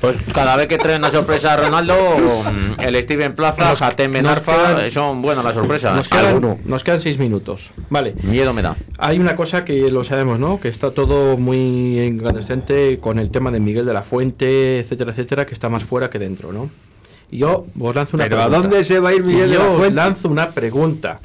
[0.02, 4.54] Pues cada vez que traen una sorpresa a Ronaldo, mm, el Steven Plaza, nos Benarfa,
[4.78, 5.94] quedan- son buenas las sorpresas.
[5.94, 7.72] Nos quedan, nos quedan seis minutos.
[7.90, 8.14] Vale.
[8.24, 8.78] Miedo me da.
[8.98, 10.58] Hay una cosa que lo sabemos, ¿no?
[10.62, 15.46] Que está todo muy incandescente con el tema de Miguel de la Fuente, etcétera, etcétera,
[15.46, 16.70] que está más fuera que dentro, ¿no?
[17.32, 18.62] Yo os lanzo una Pero ¿a pregunta.
[18.70, 21.20] dónde se va a ir Miguel yo os lanzo una pregunta.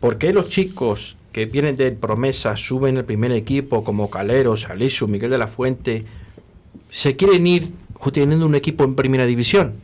[0.00, 5.06] ¿Por qué los chicos que vienen de promesa suben el primer equipo como Calero, Salisu,
[5.06, 6.04] Miguel de la Fuente,
[6.90, 7.70] se quieren ir
[8.12, 9.74] teniendo un equipo en primera división.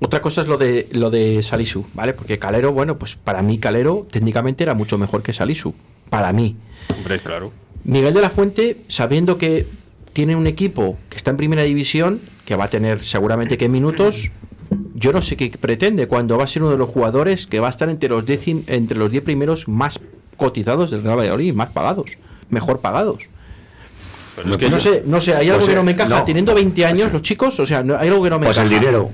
[0.00, 2.12] Otra cosa es lo de lo de Salisu, ¿vale?
[2.12, 5.74] Porque Calero, bueno, pues para mí Calero técnicamente era mucho mejor que Salisu,
[6.10, 6.56] para mí.
[6.96, 7.52] Hombre, claro.
[7.84, 9.66] Miguel de la Fuente, sabiendo que
[10.12, 14.30] tiene un equipo que está en primera división, que va a tener seguramente que minutos,
[14.94, 17.66] yo no sé qué pretende cuando va a ser uno de los jugadores que va
[17.68, 20.00] a estar entre los 10 entre los 10 primeros más
[20.36, 22.12] cotizados del Real Valladolid, más pagados,
[22.50, 23.24] mejor pagados.
[24.48, 26.08] es que no sé, no sé, hay algo Pues, que no me encaja.
[26.20, 26.24] no.
[26.24, 28.64] Teniendo 20 años, los chicos, o sea, no- hay algo que no me Pues el
[28.66, 28.80] encaja.
[28.80, 29.10] dinero.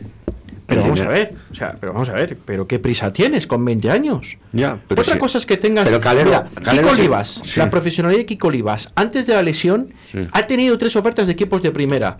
[0.68, 3.64] Pero vamos a ver, o sea, pero vamos a ver, pero qué prisa tienes con
[3.64, 4.36] 20 años.
[4.52, 5.18] Ya, pero Otra sí.
[5.18, 5.84] cosa es que tengas.
[5.86, 7.58] Pero Calero- Mira, Calero Kiko sí- Olivas, sí.
[7.58, 10.18] la profesionalidad de Kiko Olivas, antes de la lesión, Sí.
[10.30, 12.18] ha tenido tres ofertas de equipos de primera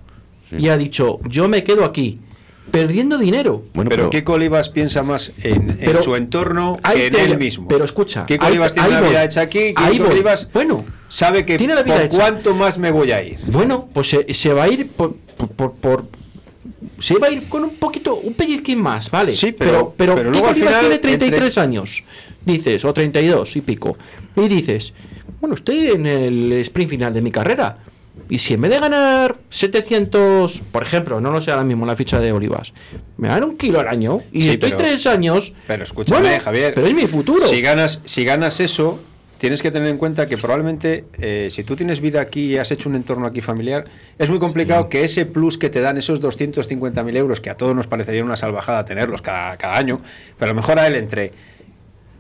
[0.49, 0.57] Sí.
[0.61, 2.21] y ha dicho: Yo me quedo aquí,
[2.71, 3.65] perdiendo dinero.
[3.75, 7.25] Bueno, pero pero, Kiko Olivas piensa más en, en Pero su entorno que en te-
[7.25, 7.69] él mismo.
[7.69, 9.11] pero escucha, ahí- Olivas tiene ahí la voy.
[9.11, 9.75] vida hecha aquí.
[9.77, 10.01] Voy.
[10.01, 12.17] Olivas Bueno, sabe que tiene la vida por hecha.
[12.19, 13.39] cuánto más me voy a ir.
[13.47, 16.05] Bueno, pues se, se va a ir por, por, por- por-
[17.01, 19.33] se va a ir con un poquito, un pellizquín más, ¿vale?
[19.33, 22.05] Sí, pero, pero- pero, pero luego al final, tiene 33 entre- años,
[22.45, 23.97] dices, o 32 y pico,
[24.37, 24.93] y dices,
[25.41, 27.79] bueno, estoy en el sprint final de mi carrera.
[28.31, 31.95] Y si en vez de ganar 700, por ejemplo, no lo sé ahora mismo la
[31.97, 32.73] ficha de Olivas,
[33.17, 35.53] me dan un kilo al año y Sí, estoy pero- tres años.
[35.67, 36.75] Pero escúchame, bueno, Javier.
[36.75, 37.47] Pero es mi futuro.
[37.47, 38.99] Si ganas, si ganas eso,
[39.39, 42.71] tienes que tener en cuenta que probablemente eh, si tú tienes vida aquí y has
[42.71, 43.85] hecho un entorno aquí familiar,
[44.19, 47.75] es muy complicado que ese plus que te dan esos 250.000 euros, que a todos
[47.75, 50.01] nos parecería una salvajada tenerlos cada, cada año,
[50.39, 51.33] pero a lo mejor a él entre...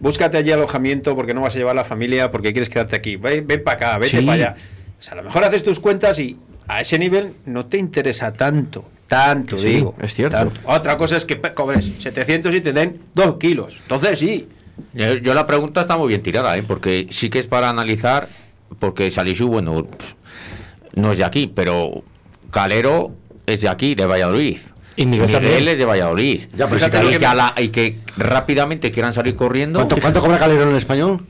[0.01, 3.17] Búscate allí alojamiento porque no vas a llevar la familia, porque quieres quedarte aquí.
[3.17, 4.25] Ven, ven para acá, vete Sí.
[4.25, 4.57] para allá.
[4.97, 6.37] O sea, a lo mejor haces tus cuentas y
[6.69, 8.85] a ese nivel no te interesa tanto.
[9.09, 9.97] Tanto, sí, digo.
[10.01, 10.37] es cierto.
[10.37, 10.61] tanto.
[10.67, 13.79] Otra cosa es que cobres 700 y te den 2 kilos.
[13.83, 14.47] Entonces sí.
[14.95, 16.63] Yo, yo la pregunta está muy bien tirada, ¿eh?
[16.67, 18.29] porque sí que es para analizar,
[18.79, 19.87] porque Salisu, bueno,
[20.95, 22.03] no es de aquí, pero
[22.51, 23.13] Calero
[23.47, 24.59] es de aquí, de Valladolid.
[24.97, 25.69] Y Miguel también.
[25.69, 26.41] es de Valladolid.
[26.57, 26.81] Ya, pero y,
[27.13, 29.79] si que a la- y que rápidamente quieran salir corriendo.
[29.79, 31.21] ¿cuánto, cuánto cobra Calero en español?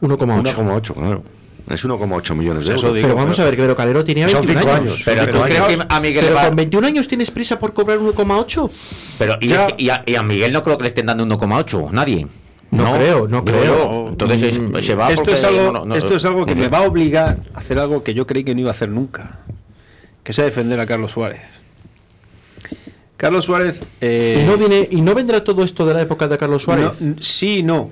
[0.00, 0.42] 1,8.
[0.54, 1.22] 1,8, claro.
[1.68, 2.94] Es 1,8 millones de Eso euros.
[2.96, 4.92] digo, Pero vamos pero- a ver, que Vero Calero tenía Son 21 cinco años.
[4.94, 5.02] años.
[5.04, 7.98] pero tú crees que a Miguel Pero va- con 21 años tienes prisa por cobrar
[7.98, 8.70] 1,8.
[9.18, 11.22] pero y, es que- y a, y a Miguel no creo que le estén dando
[11.24, 12.26] 1,8, nadie.
[12.70, 13.64] No creo, no creo.
[13.64, 14.08] yo.
[14.10, 16.54] Entonces es- Mm, se va esto, porque es algo, no- no- esto es algo que
[16.54, 18.72] no- me va a obligar a hacer algo que yo creí que no iba a
[18.72, 19.40] hacer nunca.
[20.22, 21.58] Que sea defender a Carlos Suárez.
[23.16, 23.82] Carlos Suárez...
[24.00, 26.90] eh, y, no viene, y no vendrá todo esto de la época de Carlos Suárez.
[27.20, 27.90] Sí y no.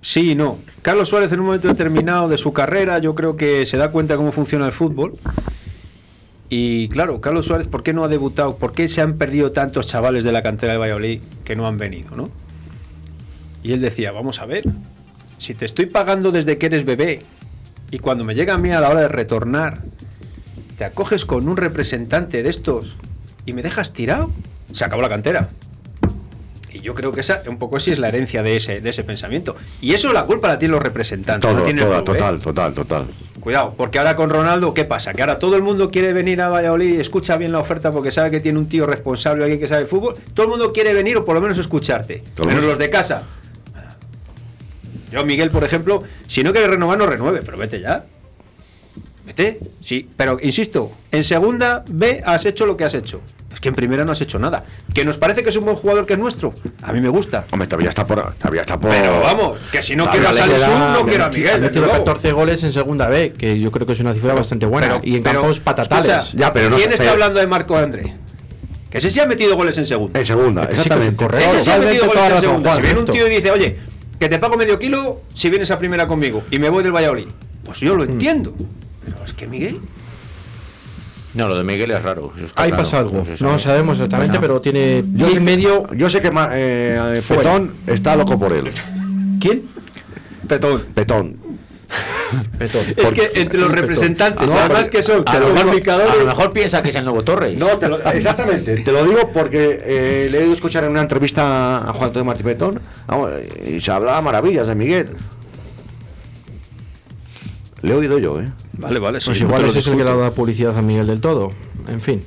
[0.00, 0.58] Sí y no.
[0.82, 4.16] Carlos Suárez en un momento determinado de su carrera yo creo que se da cuenta
[4.16, 5.14] cómo funciona el fútbol.
[6.48, 8.56] Y claro, Carlos Suárez, ¿por qué no ha debutado?
[8.56, 11.78] ¿Por qué se han perdido tantos chavales de la cantera de Valladolid que no han
[11.78, 12.16] venido?
[12.16, 12.28] ¿no?
[13.64, 14.64] Y él decía, vamos a ver,
[15.38, 17.20] si te estoy pagando desde que eres bebé
[17.90, 19.78] y cuando me llega a mí a la hora de retornar,
[20.76, 22.96] te acoges con un representante de estos
[23.46, 24.30] y me dejas tirado,
[24.72, 25.48] se acabó la cantera.
[26.70, 29.02] Y yo creo que esa un poco así es la herencia de ese, de ese
[29.02, 29.56] pensamiento.
[29.80, 31.48] Y eso la culpa la tienen los representantes.
[31.48, 32.18] Todo, la tiene el toda, club, ¿eh?
[32.18, 33.06] total, total, total.
[33.40, 35.14] Cuidado, porque ahora con Ronaldo, ¿qué pasa?
[35.14, 38.10] Que ahora todo el mundo quiere venir a Valladolid y escucha bien la oferta porque
[38.10, 40.16] sabe que tiene un tío responsable, alguien que sabe de fútbol.
[40.34, 42.24] Todo el mundo quiere venir o por lo menos escucharte.
[42.44, 43.22] Menos los de casa.
[45.14, 48.04] Yo, Miguel, por ejemplo, si no quiere renovar, no renueve, pero vete ya.
[49.24, 53.20] Vete, sí, pero insisto, en segunda B has hecho lo que has hecho.
[53.52, 54.64] Es que en primera no has hecho nada.
[54.92, 56.52] Que nos parece que es un buen jugador que es nuestro.
[56.82, 57.44] A mí me gusta.
[57.52, 58.34] Hombre, todavía está por.
[58.34, 61.30] Todavía está por Pero vamos, que si no quiero a queda- no quiero a Ha
[61.30, 61.70] Miguel.
[61.74, 61.92] luego.
[61.92, 64.98] 14 goles en segunda B, que yo creo que es una cifra bastante buena.
[65.02, 66.08] y en campos patatales.
[66.08, 68.14] escucha, Ya, pero no- ¿Quién está pero- hablando de Marco André?
[68.90, 70.18] Que ese sí ha metido goles en segunda.
[70.20, 71.16] En segunda, exactamente.
[71.16, 71.50] correcto.
[71.52, 72.68] Ese sí ha metido toda goles en razón, segunda.
[72.70, 73.76] Juan, Si viene un tío y dice, oye,
[74.18, 77.26] que te pago medio kilo si vienes a primera conmigo y me voy del Valladolid.
[77.64, 77.98] Pues yo Mm.
[77.98, 78.54] lo entiendo.
[79.04, 79.78] Pero es que Miguel.
[81.34, 82.32] No, lo de Miguel es raro.
[82.54, 83.18] Ahí claro, pasa algo.
[83.18, 83.58] No sabe.
[83.58, 85.92] sabemos exactamente, pero tiene Yo sé medio.
[85.94, 87.20] Yo sé que Ma- eh.
[87.26, 88.70] Petón está loco por él.
[89.40, 89.62] ¿Quién?
[90.46, 90.84] Petón.
[90.94, 91.36] Petón.
[92.58, 92.82] Petón.
[92.96, 96.52] Es que entre los representantes, No, además que son A lo, mejor, a lo mejor
[96.52, 97.58] piensa que es el nuevo Torres.
[97.58, 98.78] No, te lo- exactamente.
[98.78, 102.24] Te lo digo porque eh, le he oído escuchar en una entrevista a Juan Antonio
[102.24, 102.80] Martí Petón
[103.66, 105.08] y se hablaba maravillas de Miguel.
[107.82, 108.50] Le he oído yo, ¿eh?
[108.74, 109.18] Vale, vale.
[109.24, 111.20] Pues sí, no igual ese es el que le ha dado publicidad a Miguel del
[111.20, 111.52] todo.
[111.86, 112.24] En fin.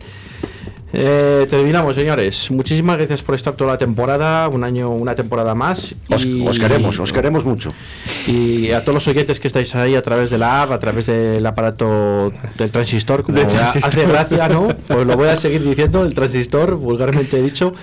[0.94, 2.50] Eh, terminamos, señores.
[2.50, 5.94] Muchísimas gracias por estar toda la temporada, un año, una temporada más.
[6.10, 7.72] Os, os queremos, os queremos mucho.
[8.26, 11.06] Y a todos los oyentes que estáis ahí a través de la app, a través
[11.06, 13.92] del aparato del transistor, como Del ya transistor.
[13.94, 14.70] hace gracia, ¿no?
[14.88, 17.74] Pues lo voy a seguir diciendo, el transistor, vulgarmente dicho.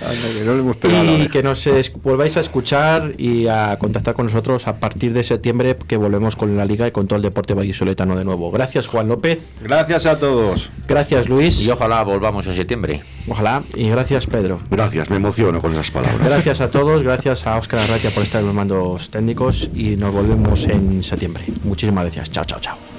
[0.81, 4.77] que no y que nos es- volváis a escuchar y a contactar con nosotros a
[4.77, 8.25] partir de septiembre, que volvemos con la liga y con todo el deporte vallisoletano de
[8.25, 8.51] nuevo.
[8.51, 9.51] Gracias, Juan López.
[9.63, 10.71] Gracias a todos.
[10.89, 11.61] Gracias, Luis.
[11.65, 12.94] Y ojalá volvamos en septiembre.
[13.29, 13.63] Ojalá.
[13.75, 14.61] Y gracias, Pedro.
[14.71, 16.27] Gracias, me emociono con esas palabras.
[16.27, 20.13] Gracias a todos, gracias a Óscar Arratia por estar en los mandos técnicos y nos
[20.13, 21.45] volvemos en septiembre.
[21.65, 22.31] Muchísimas gracias.
[22.31, 22.94] Chao, chao, chao.